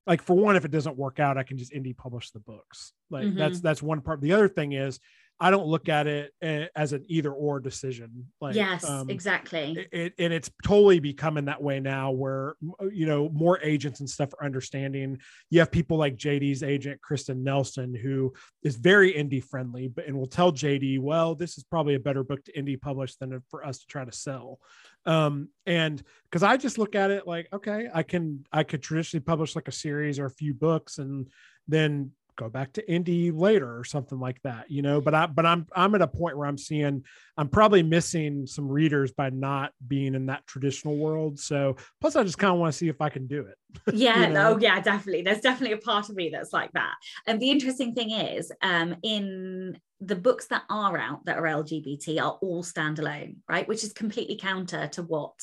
[0.07, 2.93] like for one, if it doesn't work out, I can just indie publish the books.
[3.09, 3.37] Like mm-hmm.
[3.37, 4.21] that's that's one part.
[4.21, 4.99] The other thing is
[5.37, 8.27] I don't look at it eh, as an either or decision.
[8.39, 9.75] Like, yes, um, exactly.
[9.77, 12.55] It, it, and it's totally becoming that way now where,
[12.91, 15.19] you know, more agents and stuff are understanding.
[15.49, 18.33] You have people like JD's agent, Kristin Nelson, who
[18.63, 22.23] is very indie friendly, but and will tell JD, well, this is probably a better
[22.23, 24.59] book to indie publish than for us to try to sell.
[25.05, 29.23] Um, and because I just look at it like, okay, I can, I could traditionally
[29.23, 31.27] publish like a series or a few books and
[31.67, 35.45] then go back to indie later or something like that you know but i but
[35.45, 37.03] i'm i'm at a point where i'm seeing
[37.37, 41.39] i'm probably missing some readers by not being in that traditional world.
[41.39, 43.57] So plus i just kind of want to see if i can do it
[43.93, 44.53] yeah you know?
[44.53, 45.21] no yeah definitely.
[45.21, 46.93] There's definitely a part of me that's like that.
[47.27, 52.21] And the interesting thing is um in the books that are out that are lgbt
[52.21, 53.67] are all standalone right?
[53.67, 55.33] Which is completely counter to what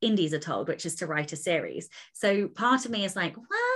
[0.00, 1.88] indies are told which is to write a series.
[2.12, 3.73] So part of me is like well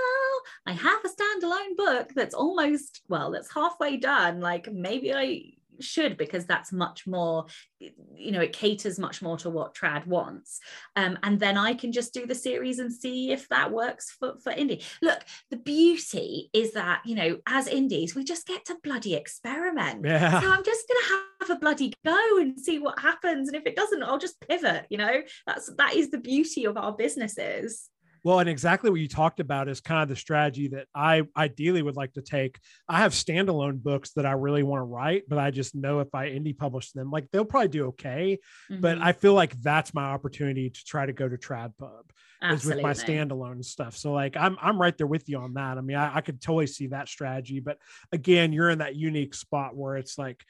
[0.66, 4.40] I have a standalone book that's almost, well, that's halfway done.
[4.40, 7.46] Like maybe I should because that's much more
[7.78, 10.60] you know it caters much more to what trad wants.
[10.96, 14.36] Um, and then i can just do the series and see if that works for,
[14.42, 15.20] for indie look
[15.50, 20.04] the beauty is that you know as indies we just get to bloody experiment.
[20.04, 20.40] Yeah.
[20.40, 23.48] so i'm just gonna have a bloody go and see what happens.
[23.48, 25.22] And if it doesn't i'll just pivot you know?
[25.46, 27.90] That's that is the beauty of our businesses
[28.24, 31.82] well, and exactly what you talked about is kind of the strategy that I ideally
[31.82, 32.58] would like to take.
[32.88, 36.14] I have standalone books that I really want to write, but I just know if
[36.14, 38.38] I indie publish them, like they'll probably do okay.
[38.70, 38.80] Mm-hmm.
[38.80, 42.10] But I feel like that's my opportunity to try to go to Trad Pub
[42.42, 43.96] is with my standalone stuff.
[43.96, 45.78] So like I'm I'm right there with you on that.
[45.78, 47.60] I mean, I, I could totally see that strategy.
[47.60, 47.78] But
[48.12, 50.44] again, you're in that unique spot where it's like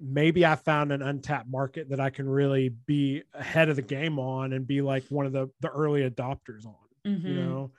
[0.00, 4.18] maybe I found an untapped market that I can really be ahead of the game
[4.18, 6.74] on and be like one of the the early adopters on
[7.06, 7.26] mm-hmm.
[7.26, 7.70] you know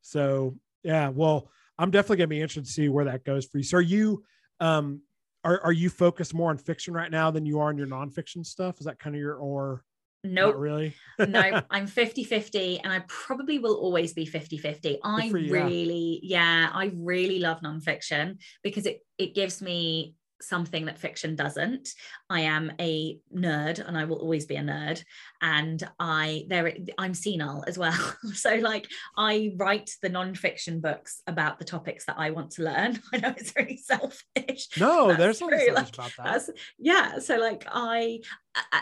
[0.00, 3.64] so yeah well i'm definitely gonna be interested to see where that goes for you
[3.64, 4.22] so are you
[4.60, 5.00] um
[5.44, 8.44] are, are you focused more on fiction right now than you are on your nonfiction
[8.44, 9.84] stuff is that kind of your or
[10.24, 10.54] no nope.
[10.56, 15.52] really no i'm 50 50 and i probably will always be 50 50 i you,
[15.52, 16.62] really yeah.
[16.62, 21.90] yeah i really love nonfiction because it it gives me something that fiction doesn't.
[22.28, 25.02] I am a nerd and I will always be a nerd.
[25.40, 28.14] And I there I'm senile as well.
[28.34, 28.86] so like
[29.16, 33.00] I write the non-fiction books about the topics that I want to learn.
[33.12, 34.68] I know it's really selfish.
[34.78, 36.48] No, there's nothing like, about that.
[36.78, 37.18] Yeah.
[37.18, 38.20] So like I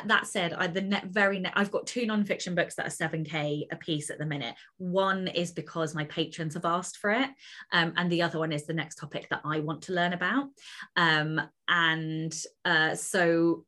[0.06, 3.66] that said, I the net very net, I've got two nonfiction books that are 7k
[3.70, 4.54] a piece at the minute.
[4.78, 7.30] One is because my patrons have asked for it,
[7.72, 10.48] um, and the other one is the next topic that I want to learn about.
[10.96, 13.64] Um, and uh, so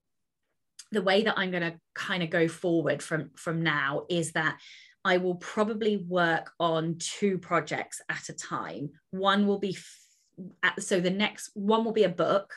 [0.90, 4.58] the way that I'm going to kind of go forward from from now is that
[5.04, 8.90] I will probably work on two projects at a time.
[9.10, 12.52] One will be f- so the next one will be a book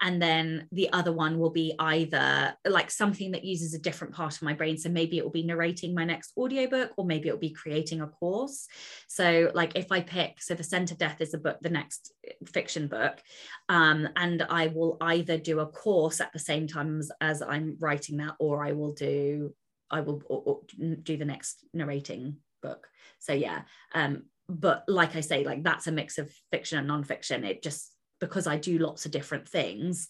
[0.00, 4.36] and then the other one will be either like something that uses a different part
[4.36, 4.76] of my brain.
[4.78, 8.00] So maybe it will be narrating my next audiobook or maybe it will be creating
[8.00, 8.66] a course.
[9.08, 12.12] So like if i pick so the scent of death is a book the next
[12.46, 13.20] fiction book
[13.68, 17.76] um, and i will either do a course at the same time as, as i'm
[17.80, 19.52] writing that or i will do
[19.90, 20.60] i will or, or
[21.02, 22.88] do the next narrating book.
[23.18, 23.62] So yeah
[23.94, 27.44] um but like i say like that's a mix of fiction and non-fiction.
[27.44, 30.08] It just because I do lots of different things,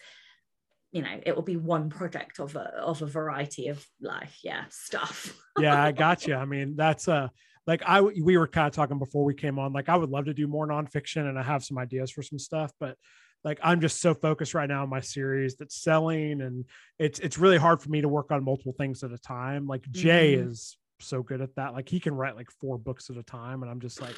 [0.92, 4.64] you know, it will be one project of a of a variety of like, yeah,
[4.70, 5.34] stuff.
[5.58, 6.34] yeah, I got you.
[6.34, 7.28] I mean, that's uh
[7.66, 9.72] like I we were kind of talking before we came on.
[9.72, 12.38] Like I would love to do more nonfiction and I have some ideas for some
[12.38, 12.96] stuff, but
[13.44, 16.64] like I'm just so focused right now on my series that's selling and
[16.98, 19.66] it's it's really hard for me to work on multiple things at a time.
[19.66, 20.46] Like Jay Mhm.
[20.46, 21.74] is so good at that.
[21.74, 24.16] Like he can write like four books at a time and I'm just like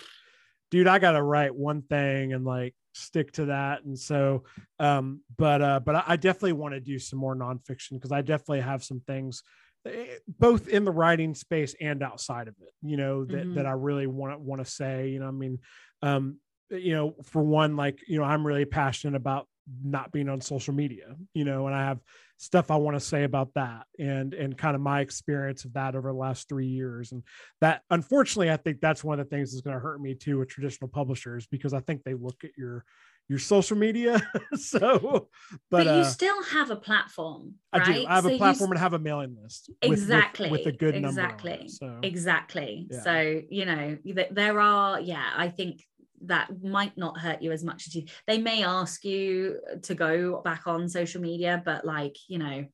[0.70, 3.84] dude, I got to write one thing and like stick to that.
[3.84, 4.44] And so
[4.78, 8.60] um but uh but I, definitely want to do some more nonfiction because I definitely
[8.60, 9.42] have some things
[9.86, 13.54] eh, both in the writing space and outside of it, you know, that Mhm.
[13.54, 15.58] that I really want to want to say, you know, I mean
[16.02, 16.40] um
[16.70, 19.48] you know, for one, like, you know, I'm really passionate about
[19.82, 22.00] not being on social media, you know, and I have
[22.38, 25.94] stuff I want to say about that and and kind of my experience of that
[25.94, 27.12] over the last three years.
[27.12, 27.22] And
[27.60, 30.38] that unfortunately, I think that's one of the things that's going to hurt me too
[30.38, 32.84] with traditional publishers because I think they look at your
[33.28, 34.20] your social media.
[34.54, 35.28] so
[35.70, 37.94] but, but, you uh, still have a platform I right?
[37.94, 38.06] do.
[38.08, 39.70] I have So a you platform and have a mailing list.
[39.82, 41.08] with- with- exactly with, a good number.
[41.20, 43.00] exactly it, so exactly Yeah.
[43.02, 45.84] so you know th- there are yeah i think
[46.22, 50.40] that might not hurt you as much as you they may ask you to go
[50.42, 52.64] back on social media but like you know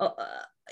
[0.00, 0.10] uh,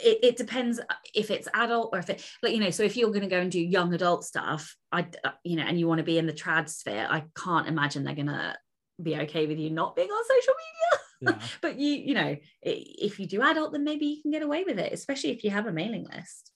[0.02, 0.80] it, it depends
[1.14, 3.40] if it's adult or if it like you know so if you're going to go
[3.40, 6.26] and do young adult stuff i uh, you know and you want to be in
[6.26, 8.54] the trad sphere i can't imagine they're going to
[9.02, 11.02] be okay with you not being on social media
[11.40, 11.48] yeah.
[11.60, 14.78] but you you know if you do adult then maybe you can get away with
[14.78, 16.52] it especially if you have a mailing list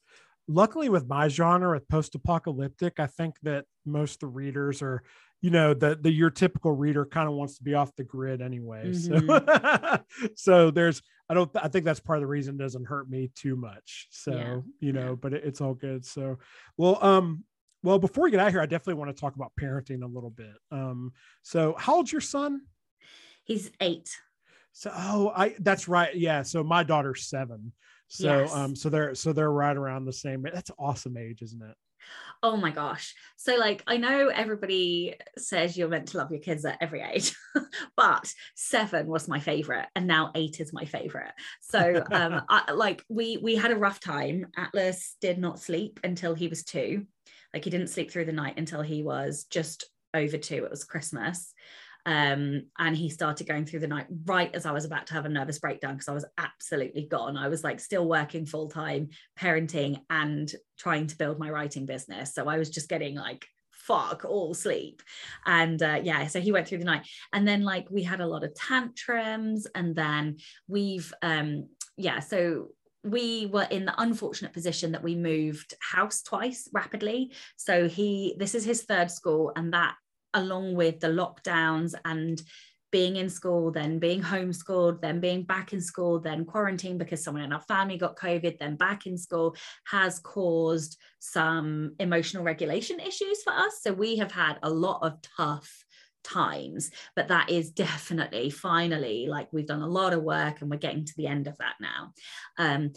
[0.48, 5.02] luckily with my genre with post-apocalyptic i think that most of the readers are
[5.42, 8.40] you know the the your typical reader kind of wants to be off the grid
[8.40, 9.98] anyway so
[10.36, 13.30] so there's i don't i think that's part of the reason it doesn't hurt me
[13.34, 15.14] too much so Yeah, you know yeah.
[15.20, 16.38] but it, it's all good so
[16.76, 17.44] well um
[17.82, 20.30] well before we get out here i definitely want to talk about parenting a little
[20.30, 21.12] bit um
[21.42, 22.62] so how old's your son
[23.44, 24.08] he's eight
[24.72, 27.72] so oh i that's right yeah so my daughter's seven
[28.06, 28.54] so Yes.
[28.54, 31.76] um so they're so they're right around the same that's awesome age isn't it
[32.44, 33.14] Oh my gosh.
[33.36, 37.36] So, like, I know everybody says you're meant to love your kids at every age,
[37.96, 41.32] but seven was my favorite, and now eight is my favorite.
[41.60, 44.46] So, um, I, like, we we had a rough time.
[44.56, 47.06] Atlas did not sleep until he was two.
[47.54, 50.64] Like, he didn't sleep through the night until he was just over two.
[50.64, 51.54] It was Christmas.
[52.04, 55.24] Um, and he started going through the night right as I was about to have
[55.24, 57.36] a nervous breakdown because I was absolutely gone.
[57.36, 62.34] I was like still working full time, parenting, and trying to build my writing business.
[62.34, 65.02] So I was just getting like fuck all sleep.
[65.44, 67.06] And uh, yeah, so he went through the night.
[67.32, 70.38] And then like we had a lot of tantrums, and then
[70.68, 72.68] we've um yeah, so
[73.04, 77.32] we were in the unfortunate position that we moved house twice rapidly.
[77.56, 79.94] So he this is his third school, and that
[80.34, 82.42] along with the lockdowns and
[82.92, 87.42] being in school, then being homeschooled, then being back in school, then quarantine because someone
[87.42, 89.56] in our family got COVID, then back in school
[89.86, 93.80] has caused some emotional regulation issues for us.
[93.82, 95.84] So we have had a lot of tough
[96.22, 100.76] times, but that is definitely finally like we've done a lot of work and we're
[100.76, 102.12] getting to the end of that now.
[102.58, 102.92] Um,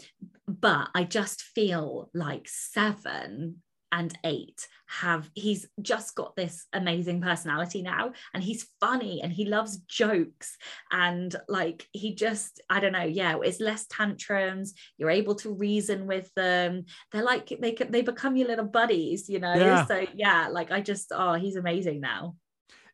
[0.46, 3.62] but I just feel like seven
[3.92, 9.44] and eight have he's just got this amazing personality now and he's funny and he
[9.46, 10.56] loves jokes
[10.90, 16.06] and like he just i don't know yeah it's less tantrums you're able to reason
[16.06, 19.86] with them they're like they can they become your little buddies you know Yeah.
[19.86, 22.34] so yeah like i just oh he's amazing now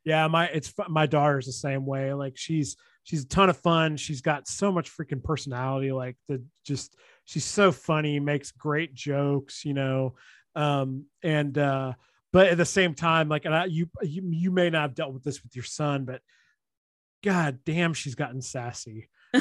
[0.05, 2.13] Yeah, my it's my daughter's the same way.
[2.13, 3.97] Like she's she's a ton of fun.
[3.97, 5.93] She's got so much freaking personality.
[5.93, 10.17] Like the just she's so funny, makes great jokes, you know.
[10.55, 11.95] Um and uh
[12.33, 15.13] but at the same time, like and I, you you you may not have dealt
[15.13, 16.23] with this with your son, but
[17.23, 19.09] god damn, she's gotten sassy.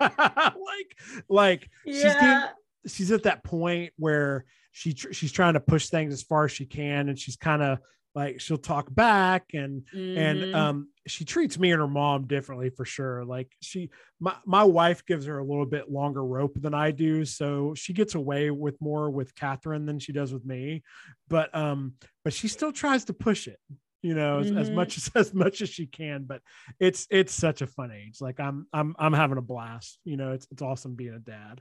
[0.00, 0.98] like
[1.28, 2.42] like she's getting
[2.86, 6.52] she's at that point where she tr- she's trying to push things as far as
[6.52, 7.78] she can and she's kind of
[8.18, 10.54] like she'll talk back and and Mhm.
[10.54, 13.24] um she treats me and her mom differently for sure.
[13.24, 13.90] Like she
[14.20, 17.92] my, my wife gives her a little bit longer rope than i do so she
[18.00, 20.82] gets away with more with catherine than she does with me.
[21.28, 21.94] But um
[22.24, 23.60] but she still tries to push it
[24.02, 24.74] you know as, as Mhm.
[24.78, 26.24] much as as much as she can.
[26.24, 26.42] But
[26.80, 28.20] it's it's such a fun age.
[28.20, 29.98] Like i'm i'm i'm having a blast.
[30.04, 31.60] You know it's it's awesome being a dad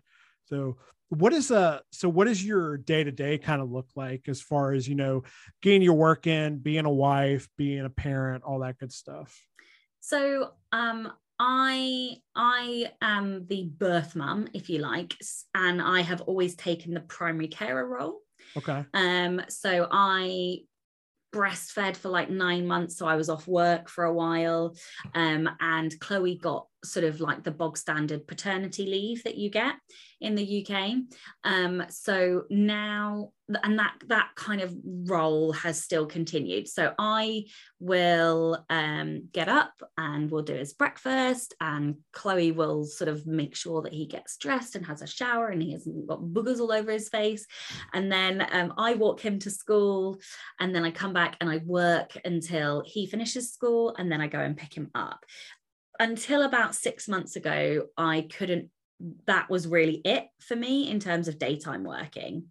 [0.50, 0.78] so
[1.10, 4.41] what is uh so what does your day to day kind of look like as
[4.41, 5.24] far as you know
[5.62, 9.41] getting your work in being a wife being a parent all that good stuff
[10.00, 15.16] So um I I am the birth mum, if you like,
[15.54, 18.22] and I have always taken the primary carer role.
[18.58, 20.60] okay Um, so I
[21.34, 24.76] breastfed for like nine months, so I was off work for a while.
[25.14, 29.75] Um, and Chloe got sort of like the bog standard paternity leave that you get
[30.19, 30.93] in the UK.
[31.43, 33.32] Um, so now,
[33.63, 36.67] and that that kind of role has still continued.
[36.67, 37.45] So I
[37.80, 43.55] will um, get up and we'll do his breakfast, and Chloe will sort of make
[43.55, 46.71] sure that he gets dressed and has a shower and he hasn't got boogers all
[46.71, 47.45] over his face.
[47.93, 50.19] And then um, I walk him to school,
[50.59, 54.28] and then I come back and I work until he finishes school, and then I
[54.28, 55.23] go and pick him up
[56.00, 58.70] until about six months ago, I couldn't,
[59.26, 62.45] that was really it for me in terms of daytime working.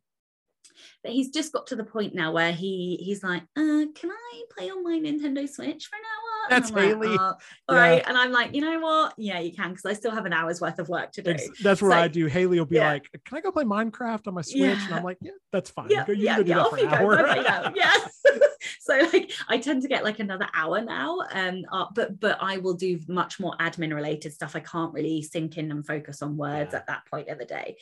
[1.03, 4.43] But he's just got to the point now where he he's like, uh, can I
[4.57, 6.27] play on my Nintendo Switch for an hour?
[6.51, 6.71] That's.
[6.71, 7.35] Like, oh,
[7.69, 7.81] all yeah.
[7.81, 8.05] right.
[8.07, 9.15] And I'm like, you know what?
[9.17, 11.35] Yeah, you can, because I still have an hour's worth of work to do.
[11.63, 12.27] That's what so, I do.
[12.27, 12.93] Haley will be yeah.
[12.93, 14.57] like, Can I go play Minecraft on my Switch?
[14.57, 14.85] Yeah.
[14.87, 15.91] And I'm like, Yeah, that's fine.
[15.91, 16.59] Yeah, you, yeah, yeah.
[16.61, 17.09] Off you go.
[17.09, 18.23] Bye yes.
[18.81, 21.19] so like I tend to get like another hour now.
[21.33, 24.57] Um, uh, but but I will do much more admin related stuff.
[24.57, 27.77] I can't really sink in and focus on words at that point of the day.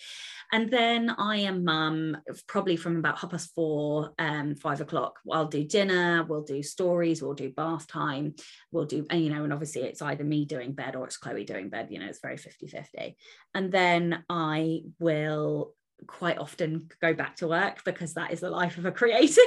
[0.53, 2.17] And then I am mum
[2.47, 5.19] probably from about half past four, um, five o'clock.
[5.31, 8.35] I'll do dinner, we'll do stories, we'll do bath time,
[8.71, 11.45] we'll do, and you know, and obviously it's either me doing bed or it's Chloe
[11.45, 13.17] doing bed, you know, it's very 50 50.
[13.55, 15.75] And then I will
[16.07, 19.39] quite often go back to work because that is the life of a creative.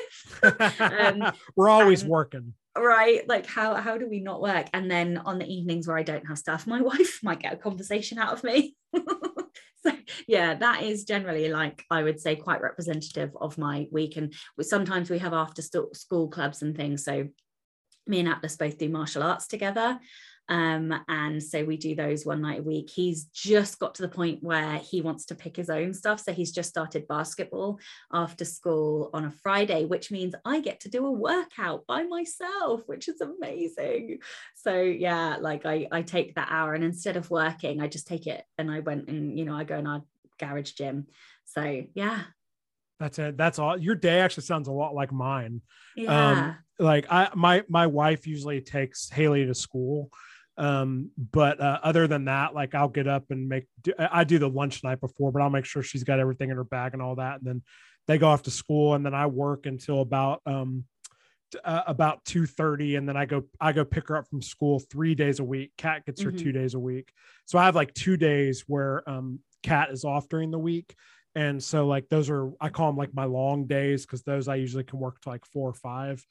[0.80, 2.54] um, We're always and, working.
[2.78, 4.68] Right like how how do we not work?
[4.74, 7.58] And then on the evenings where i don't have stuff my wife might get a
[7.58, 8.76] conversation out of me.
[9.86, 9.96] So
[10.28, 14.18] yeah that is generally like i would say quite representative of my week.
[14.18, 17.06] And sometimes we have after school clubs and things.
[17.06, 17.28] So
[18.08, 20.00] me and atlas both do martial arts together
[20.50, 22.90] um, and so we do those one night a week.
[22.90, 26.22] He's just got to the point where he wants to pick his own stuff.
[26.22, 27.80] So he's just started basketball
[28.14, 32.82] after school on a Friday, which means I get to do a workout by myself,
[32.86, 34.20] which is amazing.
[34.56, 38.28] So yeah, like I, I take that hour and instead of working, I just take
[38.28, 40.04] it and I went and, you know, I go in our
[40.40, 41.08] garage gym.
[41.46, 42.22] So yeah,
[43.00, 43.38] that's it.
[43.38, 43.78] That's all.
[43.78, 45.62] Your day actually sounds a lot like mine.
[45.96, 46.30] Yeah.
[46.30, 50.12] Um, like I, my my wife usually takes Haley to school,
[50.58, 54.40] um, but uh, other than that, like I'll get up and make, do, I do
[54.40, 57.02] the lunch night before, but I'll make sure she's got everything in her bag and
[57.02, 57.38] all that.
[57.38, 57.62] And then
[58.08, 60.86] they go off to school and then I work until about, um,
[61.64, 65.16] uh, about 2.30 and then i go i go pick her up from school three
[65.16, 65.72] days a week.
[65.78, 66.44] Cat gets her mm-hmm.
[66.44, 67.10] two days a week.
[67.46, 70.94] So i have like two days where um cat is off during the week.
[71.36, 74.56] And so like those are i call them like my long days because those i
[74.56, 76.22] usually can work to like four or five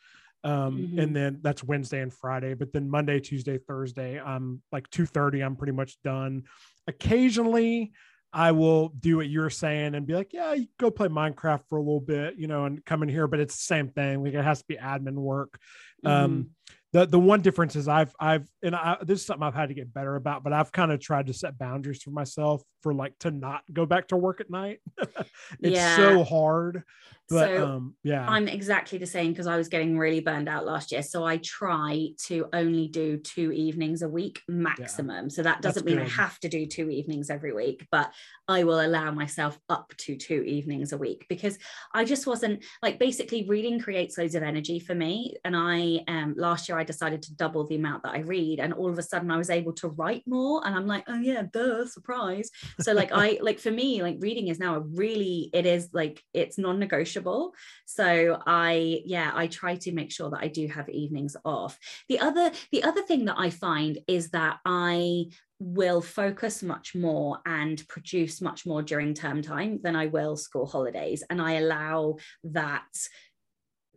[0.44, 0.98] um, mm-hmm.
[0.98, 2.54] and then that's Wednesday and Friday.
[2.54, 5.40] But then Monday, Tuesday, Thursday, I'm like two thirty.
[5.40, 6.44] I'm pretty much done.
[6.86, 7.92] Occasionally,
[8.32, 11.78] I will do what you're saying and be like, yeah, you go play Minecraft for
[11.78, 13.26] a little bit, you know, and come in here.
[13.26, 14.22] But it's the same thing.
[14.22, 15.58] Like it has to be admin work.
[16.04, 16.24] Um, mm-hmm.
[16.24, 16.50] Um,
[16.96, 19.74] the the one difference is I've I've and I, this is something I've had to
[19.74, 23.18] get better about, but I've kind of tried to set boundaries for myself for like
[23.20, 24.80] to not go back to work at night.
[24.98, 25.96] it's yeah.
[25.96, 26.84] so hard.
[27.28, 30.64] But so um, yeah, I'm exactly the same because I was getting really burned out
[30.64, 31.02] last year.
[31.02, 35.24] So I try to only do two evenings a week maximum.
[35.24, 35.30] Yeah.
[35.30, 36.12] So that doesn't That's mean good.
[36.12, 38.12] I have to do two evenings every week, but
[38.46, 41.58] I will allow myself up to two evenings a week because
[41.92, 45.34] I just wasn't like basically reading creates loads of energy for me.
[45.44, 48.72] And I um last year I decided to double the amount that I read, and
[48.72, 50.66] all of a sudden I was able to write more.
[50.66, 52.50] And I'm like, oh yeah, duh, surprise.
[52.80, 56.22] So like I like for me, like reading is now a really it is like
[56.32, 57.54] it's non-negotiable negotiable.
[57.86, 61.78] So I, yeah, I try to make sure that I do have evenings off.
[62.08, 65.26] The other, the other thing that I find is that I
[65.58, 70.66] will focus much more and produce much more during term time than I will school
[70.66, 71.22] holidays.
[71.30, 72.84] And I allow that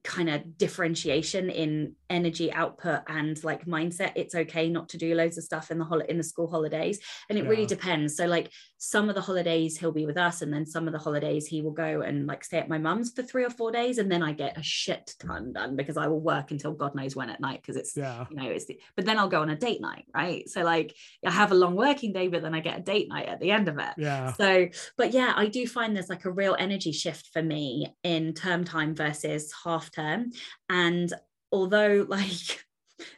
[0.03, 5.37] kind of differentiation in energy output and like mindset it's okay not to do loads
[5.37, 6.99] of stuff in the hol- in the school holidays.
[7.29, 7.49] And it yeah.
[7.49, 8.15] really depends.
[8.15, 10.99] So like some of the holidays he'll be with us and then some of the
[10.99, 13.97] holidays he will go and like stay at my mum's for three or four days
[13.97, 17.15] and then I get a shit ton done because I will work until god knows
[17.15, 18.25] when at night because it's yeah.
[18.29, 20.47] you know it's the, but then I'll go on a date night right?
[20.49, 20.95] So like
[21.25, 23.51] I have a long working day but then I get a date night at the
[23.51, 23.93] end of it.
[23.97, 24.33] Yeah.
[24.33, 28.33] So but yeah I do find there's like a real energy shift for me in
[28.33, 30.31] term time versus half term.
[30.69, 31.11] And
[31.51, 32.65] although like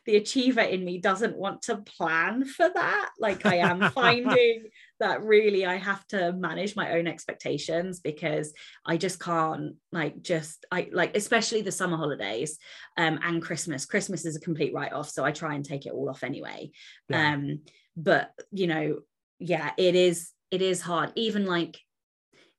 [0.05, 4.65] the achiever in me doesn't want to plan for that like i am finding
[4.99, 8.53] that really i have to manage my own expectations because
[8.85, 12.59] i just can't like just i like especially the summer holidays
[12.97, 13.85] um and christmas.
[13.85, 16.69] Christmas is a complete write-off so i try and take it all off anyway.
[17.09, 17.33] Yeah.
[17.33, 17.61] um
[17.97, 18.99] but you know
[19.39, 21.13] yeah it is it is hard.
[21.15, 21.79] Even like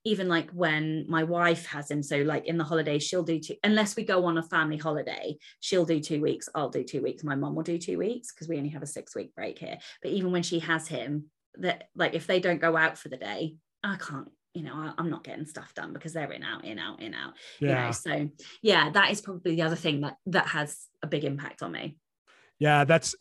[0.05, 3.55] even like when my wife has him so like in the holidays she'll do two
[3.65, 7.23] unless we go on a family holiday she'll do two weeks i'll do two weeks
[7.23, 9.79] my mom will do two weeks because we only have a six week break here.
[10.03, 11.27] But even when she has him
[11.59, 15.01] that like if they don't go out for the day i can't you know I,
[15.01, 17.87] am not getting stuff done because they're in out in out in out yeah you
[17.87, 18.29] know so
[18.63, 21.97] yeah that is probably the other thing that that has a big impact on me.
[22.59, 23.15] Yeah that's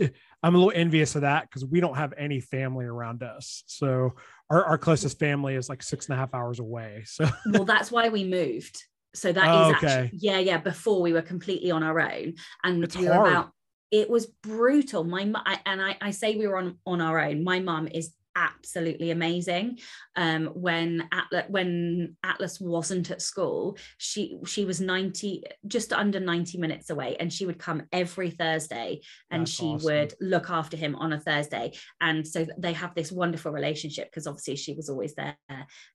[0.44, 3.64] i'm a little envious of that because we don't have any family around us.
[3.68, 4.12] So
[4.52, 7.92] our, our closest family is like six and a half hours away so well that's
[7.92, 8.84] why we moved
[9.14, 9.88] so that oh, is okay.
[9.88, 12.34] actually yeah yeah before we were completely on our own
[12.64, 13.28] and it's we were hard.
[13.28, 13.52] about
[13.92, 15.22] it was brutal my
[15.66, 19.80] and I, I say we were on on our own my mum is absolutely amazing.
[20.16, 26.58] Um, when Atlas when Atlas wasn't at school, she she was 90, just under 90
[26.58, 29.86] minutes away, and she would come every Thursday and That's she awesome.
[29.86, 31.74] would look after him on a Thursday.
[32.00, 35.38] And so they have this wonderful relationship because obviously she was always there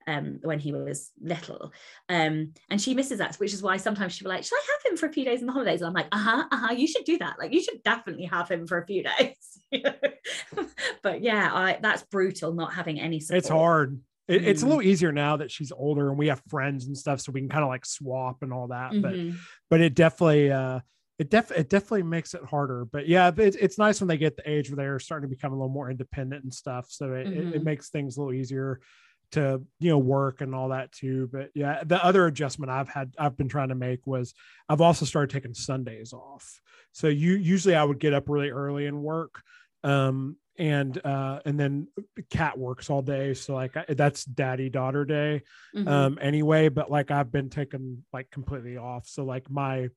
[0.06, 1.72] um, when he was little.
[2.08, 4.92] Um, and she misses that, which is why sometimes she'll be like, Should I have
[4.92, 5.80] him for a few days in the holidays?
[5.80, 7.36] And I'm like, uh-huh, uh-huh, you should do that.
[7.38, 9.60] Like you should definitely have him for a few days.
[11.02, 13.38] but yeah, I that's brutal brutal not having any support.
[13.38, 14.00] It's hard.
[14.28, 14.46] It, mm.
[14.46, 14.68] It's a mm.
[14.68, 17.48] little easier now that she's older and we have friends and stuff, so we can
[17.48, 18.92] kind of like swap and all that.
[18.92, 19.30] Mm-hmm.
[19.30, 19.38] But
[19.70, 20.80] but it definitely uh
[21.18, 22.84] it def it definitely makes it harder.
[22.84, 25.52] But yeah, it, it's nice when they get the age where they're starting to become
[25.52, 26.86] a little more independent and stuff.
[26.88, 27.32] So it, mm-hmm.
[27.32, 27.64] it, it mm-hmm.
[27.64, 28.80] makes things a little easier
[29.32, 33.12] to you know work and all that too but yeah the other adjustment i've had
[33.18, 34.34] i've been trying to make was
[34.68, 36.60] i've also started taking sundays off
[36.92, 39.42] so you usually i would get up really early and work
[39.82, 41.88] um and uh and then
[42.30, 45.42] cat works all day so like that's daddy daughter day
[45.74, 45.88] mm-hmm.
[45.88, 49.88] um anyway but like i've been taken like completely off so like my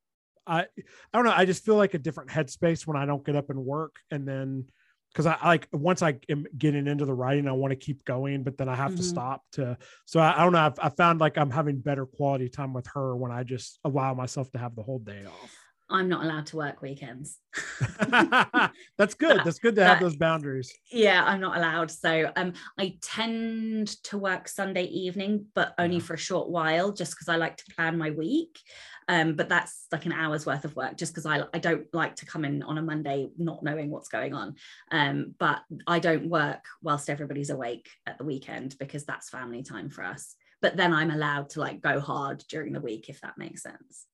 [0.47, 0.66] i i
[1.14, 3.60] don't know i just feel like a different headspace when i don't get up and
[3.60, 4.66] work and then
[5.12, 8.05] because I, I, like once I am getting into the writing, I want to keep
[8.05, 8.97] going, but then I have mm-hmm.
[8.97, 9.78] to stop to.
[10.05, 10.60] So I, I don't know.
[10.60, 14.14] I've, I found like I'm having better quality time with her when I just allow
[14.14, 15.55] myself to have the whole day off.
[15.89, 17.39] I'm not allowed to work weekends.
[18.97, 19.41] That's good.
[19.43, 20.71] That's good to have those boundaries.
[20.91, 21.89] Yeah, I'm not allowed.
[21.89, 26.03] So um, I tend to work Sunday evening, but only yeah.
[26.03, 28.59] for a short while, just because I like to plan my week.
[29.07, 32.15] Um, but that's like an hour's worth of work, just because I I don't like
[32.17, 34.55] to come in on a Monday not knowing what's going on.
[34.91, 39.89] Um, but I don't work whilst everybody's awake at the weekend because that's family time
[39.89, 40.35] for us.
[40.61, 44.05] But then I'm allowed to like go hard during the week if that makes sense.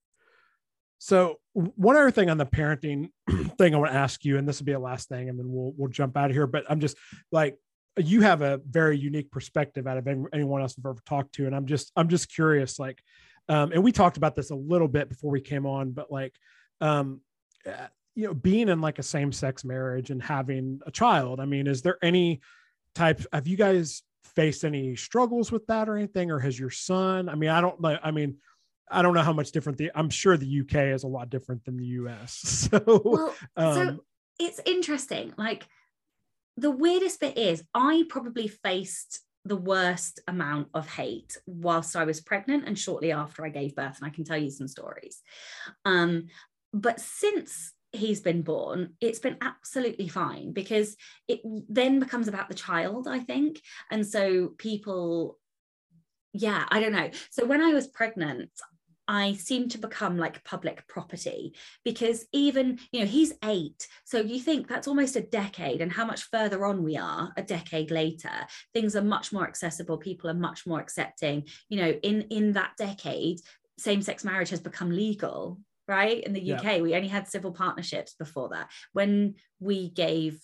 [0.98, 3.10] So one other thing on the parenting
[3.58, 5.46] thing I want to ask you, and this will be a last thing, and then
[5.50, 6.48] we'll we'll jump out of here.
[6.48, 6.98] But I'm just
[7.32, 7.58] like
[7.98, 11.56] you have a very unique perspective out of anyone else I've ever talked to, and
[11.56, 13.02] I'm just I'm just curious, like,
[13.50, 16.34] um, and we talked about this a little bit before we came on, but like,
[16.82, 17.22] um,
[17.66, 21.39] uh, you know, being in like a same sex marriage and having a child.
[21.39, 22.41] I mean, is there any
[22.96, 23.26] type?
[23.32, 27.30] Have you guys faced any struggles with that or anything, or has your son?
[27.30, 28.00] I mean, I don't like.
[28.04, 28.38] I mean
[28.90, 31.66] I don't know how much different the I'm sure the UK is a lot different
[31.66, 32.70] than the US.
[32.72, 34.04] So, well, um, so
[34.40, 35.34] it's interesting.
[35.38, 35.66] Like
[36.58, 42.22] the weirdest bit is I probably faced the worst amount of hate whilst I was
[42.22, 45.22] pregnant and shortly after I gave birth, and I can tell you some stories.
[45.86, 46.28] Um,
[46.74, 50.96] but since he's been born, it's been absolutely fine because
[51.28, 53.62] it then becomes about the child, I think.
[53.92, 55.38] And so people
[56.38, 57.10] yeah, I don't know.
[57.30, 58.50] So when I was pregnant,
[59.08, 63.88] I seem to become like public property because even, you know, he's eight.
[64.03, 67.43] So you think that's almost a decade, and how much further on we are a
[67.43, 68.32] decade later,
[68.74, 69.97] things are much more accessible.
[69.97, 71.43] People are much more accepting.
[71.70, 73.39] You know, in in that decade,
[73.78, 76.82] same-sex marriage has become legal right in the uk yeah.
[76.82, 80.39] we only had civil partnerships before that when we gave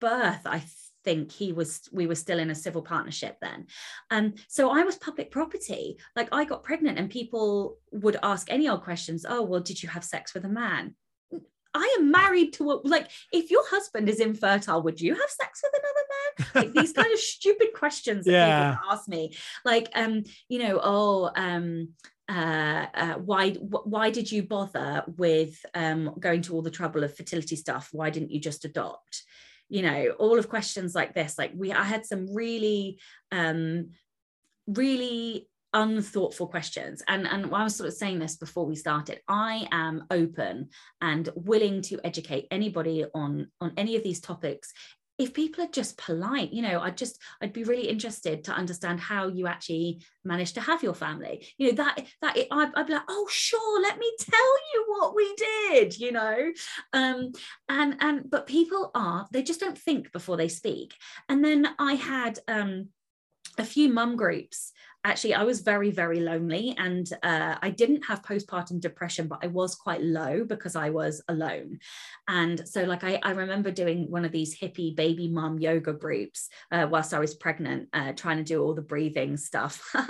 [0.00, 0.62] birth i
[1.04, 3.66] think he was we were still in a civil partnership then
[4.10, 8.68] um so i was public property like i got pregnant and people would ask any
[8.68, 10.94] old questions oh well did you have sex with a man
[11.74, 15.62] I am married to a like if your husband is infertile, would you have sex
[15.62, 16.64] with another man?
[16.64, 18.74] Like these kind of stupid questions that yeah.
[18.74, 19.34] people ask me.
[19.64, 21.88] Like um, you know, oh, um,
[22.28, 27.16] uh, uh, why why did you bother with um, going to all the trouble of
[27.16, 27.88] fertility stuff?
[27.92, 29.22] Why didn't you just adopt?
[29.72, 33.00] You know all of questions like this like we i had some really
[33.32, 33.88] um
[34.66, 37.02] really unthoughtful questions.
[37.08, 40.68] And and i was sort of saying this before we started i am open
[41.00, 44.74] and willing to educate anybody on on any of these topics
[45.22, 48.98] if people are just polite you know i'd just i'd be really interested to understand
[48.98, 51.46] how you actually managed to have your family.
[51.58, 55.14] You know that that I'd, I'd be like oh sure let me tell you what
[55.14, 56.52] we did you know?
[56.92, 57.32] Um
[57.68, 60.94] and and but people are they just don't think before they speak.
[61.28, 62.88] And then i had um
[63.58, 64.72] a few mum groups
[65.04, 69.46] actually i was very very lonely and uh, i didn't have postpartum depression but i
[69.46, 71.78] was quite low because i was alone.
[72.28, 76.48] And so like i, I remember doing one of these hippie baby mom yoga groups
[76.70, 79.94] uh, whilst i was pregnant uh, trying to do all the breathing stuff.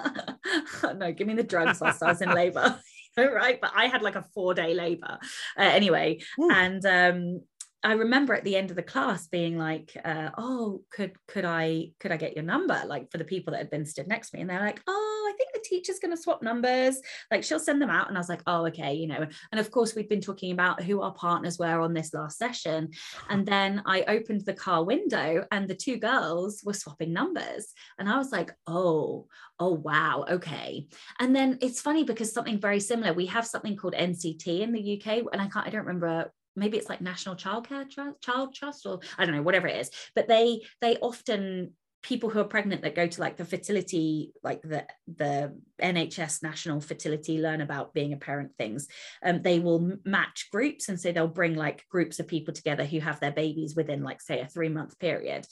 [0.83, 2.79] No give me the drugs whilst i was in labor.
[3.15, 3.61] Right?
[3.61, 5.19] But i had like a four day labor.
[5.59, 6.51] Uh, anyway Ooh.
[6.51, 7.41] and um
[7.85, 11.91] I remember at the end of the class being like, uh, "Oh, could could I
[11.99, 14.37] could I get your number?" Like for the people that had been stood next to
[14.37, 17.01] me, and they're like, "Oh, I think the teacher's going to swap numbers.
[17.31, 19.27] Like she'll send them out." And I was like, "Oh, okay," you know.
[19.51, 22.91] And of course, we'd been talking about who our partners were on this last session,
[23.29, 28.09] and then I opened the car window, and the two girls were swapping numbers, and
[28.09, 29.27] I was like, "Oh,
[29.59, 30.87] oh wow, okay."
[31.19, 33.13] And then it's funny because something very similar.
[33.13, 36.77] We have something called NCT in the UK, and I can't, I don't remember maybe
[36.77, 39.91] it's like national childcare trust, child trust or i don't know whatever it is.
[40.15, 41.73] But they they often
[42.03, 46.81] people who are pregnant that go to like the fertility like the the nhs national
[46.81, 48.89] fertility learn about being a parent things
[49.25, 50.89] um, they will match groups.
[50.89, 54.21] And so they'll bring like groups of people together who have their babies within like
[54.21, 55.47] say a three month period.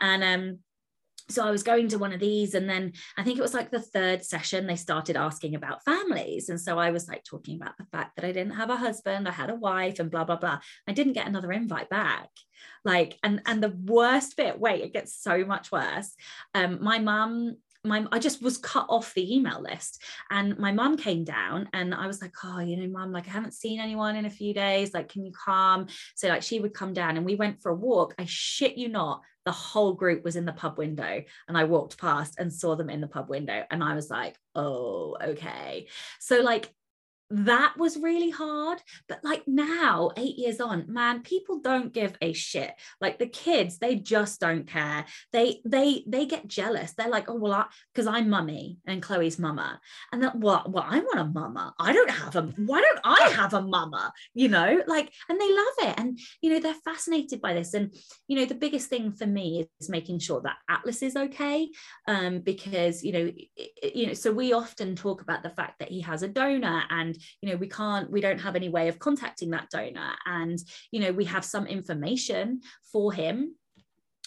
[0.00, 0.58] And um
[1.28, 3.70] so I was going to one of these, and then I think it was like
[3.70, 6.48] the third session, they started asking about families.
[6.48, 9.28] And so I was like talking about the fact that I didn't have a husband,
[9.28, 10.60] I had a wife, and blah, blah, blah.
[10.86, 12.28] I didn't get another invite back.
[12.84, 16.14] Like, and and the worst bit, wait, it gets so much worse.
[16.54, 20.02] Um, my mum my I just was cut off the email list.
[20.30, 23.30] And my mum came down and I was like, oh, you know, mum, like I
[23.30, 24.92] haven't seen anyone in a few days.
[24.92, 25.86] Like, can you come?
[26.14, 28.14] So like she would come down and we went for a walk.
[28.18, 31.98] I shit you not, the whole group was in the pub window and I walked
[31.98, 35.86] past and saw them in the pub window and I was like, oh, okay.
[36.18, 36.74] So like
[37.30, 38.78] that was really hard
[39.08, 42.72] but like now 8 years on man people don't give a shit.
[43.00, 45.04] Like the kids they just don't care.
[45.32, 46.92] They they they get jealous.
[46.92, 49.80] They're like oh well because I'm mummy and Chloe's mama.
[50.12, 50.70] And that what?
[50.70, 51.74] Well, well I want a mama.
[51.78, 54.12] I don't have a why don't I have a mama?
[54.34, 55.94] You know like and they love it.
[55.98, 57.74] And you know they're fascinated by this.
[57.74, 57.94] And
[58.28, 61.68] you know the biggest thing for me is making sure that Atlas is okay
[62.08, 65.90] um because you know it, you know so we often talk about the fact that
[65.90, 68.98] he has a donor and you know we can't we don't have any way of
[68.98, 70.12] contacting that donor.
[70.24, 70.58] And
[70.90, 72.60] you know we have some information
[72.92, 73.54] for him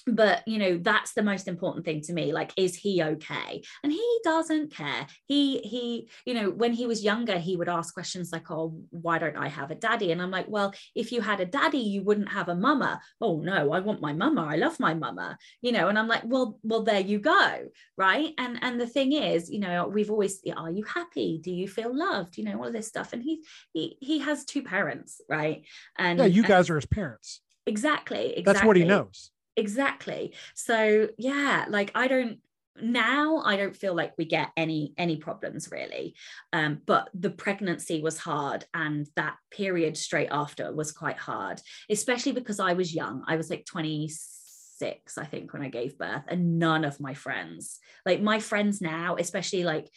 [0.08, 3.62] but you know that's the most important thing to me like is he okay?
[3.84, 5.08] And he doesn't care.
[5.26, 9.20] He he you know when he was younger he would ask questions like oh why
[9.20, 10.12] don't i have a daddy?
[10.12, 13.02] And i'm like well if you had a daddy you wouldn't have a mama.
[13.22, 14.46] Oh no i want my mama.
[14.46, 15.38] I love my mama.
[15.62, 17.70] You know and i'm like well well there you go.
[17.98, 18.34] Right?
[18.38, 21.40] And and the thing is you know we've always are you happy?
[21.44, 22.38] Do you feel loved?
[22.38, 23.14] You know all of this stuff.
[23.14, 23.44] And he
[23.74, 25.66] he he has two parents right?
[25.98, 27.42] And yeah you guys and, are his parents.
[27.66, 30.34] Exactly exactly that's what he knows exactly.
[30.56, 32.40] So yeah like i don't
[32.82, 36.16] now i don't feel like we get any any problems really.
[36.54, 42.32] Um, but the pregnancy was hard and that period straight after was quite hard especially
[42.32, 43.24] because i was young.
[43.28, 47.80] I was like 26 i think when i gave birth and none of my friends
[48.06, 49.90] like my friends now especially like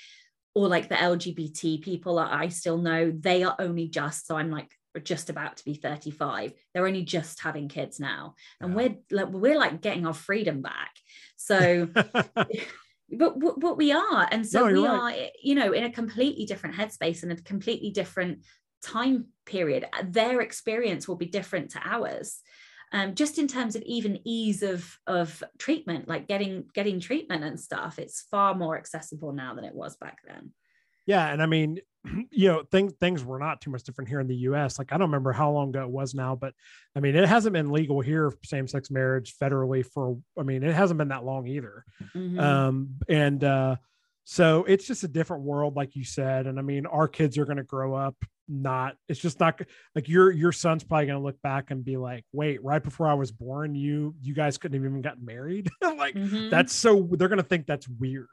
[0.55, 4.51] or like the lgbt people that i still know they are only just so i'm
[4.51, 8.35] like are just about to be 35 they're only just having kids now.
[8.61, 10.91] And we're like we're like getting our freedom back.
[11.37, 14.29] So but but we are.
[14.31, 15.21] And so no, we right.
[15.21, 18.45] are you know in a completely different headspace and a completely different
[18.83, 19.87] time period.
[20.05, 22.41] Their experience will be different to ours
[22.93, 27.59] um, just in terms of even ease of of treatment like getting getting treatment and
[27.59, 27.99] stuff.
[27.99, 30.53] It's far more accessible now than it was back then
[31.07, 31.79] yeah and i mean
[32.31, 34.97] you know things things were not too much different here in the us like i
[34.97, 36.53] don't remember how long ago it was now but
[36.97, 40.99] i mean it hasn't been legal here same-sex marriage federally for i mean it hasn't
[40.99, 41.85] been that long either.
[42.15, 42.39] Mm-hmm.
[42.39, 43.77] um and uh
[44.25, 47.45] so it's just a different world like you said and i mean our kids are
[47.45, 48.17] going to grow up
[48.49, 49.61] not it's just not
[49.95, 53.09] like your your son's probably going to look back and be like wait right before
[53.09, 55.71] i was born you you guys couldn't have even gotten married?
[56.03, 56.51] Like mm-hmm.
[56.51, 58.27] that's so they're going to think that's weird.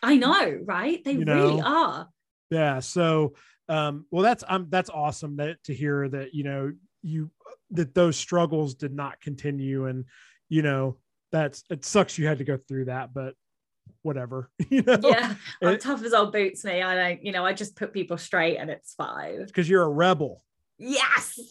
[0.00, 1.02] I know right?
[1.02, 2.08] They you really are
[2.50, 3.34] yeah so
[3.68, 7.30] um well that's um that's awesome that to hear that you know you
[7.70, 10.04] that those struggles did not continue and
[10.48, 10.96] you know
[11.32, 13.34] that's it sucks you had to go through that but
[14.02, 14.98] whatever you know?
[15.02, 17.92] Yeah i'm it, tough as old boots me i don't you know i just put
[17.92, 20.42] people straight and it's fine because you're a rebel.
[20.78, 21.40] Yes!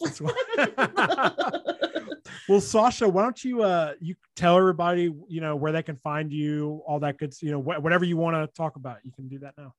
[2.48, 6.32] Well Sacha why don't you uh you tell everybody you know where they can find
[6.32, 9.28] you all that good you know wh- whatever you want to talk about you can
[9.28, 9.72] do that now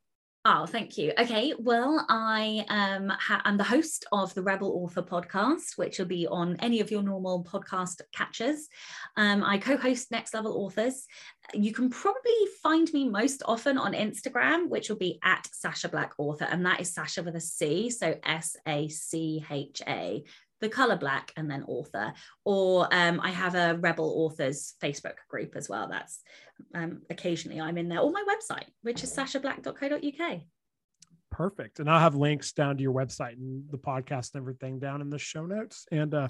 [0.50, 1.12] Oh, thank you.
[1.20, 6.06] Okay, well, I um, ha- I'm the host of the Rebel Author podcast, which will
[6.06, 8.70] be on any of your normal podcast catchers.
[9.18, 11.06] Um, I co-host Next Level Authors.
[11.54, 12.32] You can probably
[12.64, 16.80] find me most often on Instagram, which will be at Sacha Black Author, and that
[16.80, 20.24] is Sacha with a C, so S A C H A
[20.60, 22.14] the color black and then author
[22.46, 26.22] or um, i have a rebel authors facebook group as well that's
[26.76, 30.42] um, occasionally i'm in there or my website which is sachablack.co.uk
[31.30, 31.80] perfect.
[31.80, 35.10] And i'll have links down to your website and the podcast and everything down in
[35.10, 35.86] the show notes.
[35.92, 36.30] And uh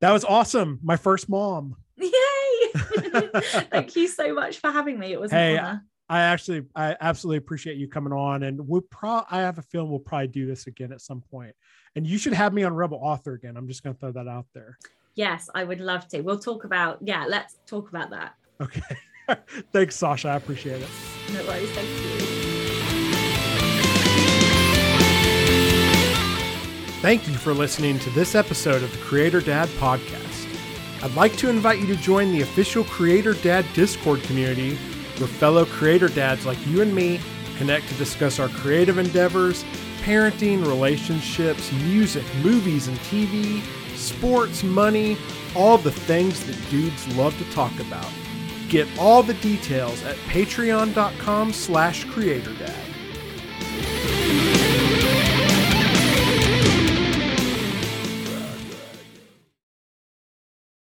[0.00, 0.80] that was awesome.
[0.82, 1.76] My first mom.
[1.96, 2.10] Yay!
[3.70, 5.12] Thank you so much for having me.
[5.12, 5.84] It was hey, an honor.
[6.08, 9.22] I actually, I absolutely appreciate you coming on, and we'll pro.
[9.30, 11.54] I have a feeling we'll probably do this again at some point.
[11.96, 13.56] And you should have me on Rebel Author again.
[13.56, 14.78] I'm just going to throw that out there.
[15.14, 16.20] Yes, I would love to.
[16.22, 16.98] We'll talk about.
[17.00, 18.34] Yeah, let's talk about that.
[18.60, 18.82] Okay.
[19.72, 20.28] Thanks, Sacha.
[20.28, 20.88] I appreciate it.
[21.32, 21.70] No worries.
[21.70, 22.44] Thank you.
[27.00, 30.48] Thank you for listening to this episode of the Creator Dad Podcast.
[31.02, 34.76] I'd like to invite you to join the official Creator Dad Discord community
[35.18, 37.20] where fellow creator dads like you and me
[37.56, 39.64] connect to discuss our creative endeavors,
[40.04, 43.62] parenting, relationships, music, movies and TV,
[43.96, 45.16] sports, money,
[45.56, 48.10] all the things that dudes love to talk about.
[48.68, 52.93] Get all the details at patreon.com slash creatordad.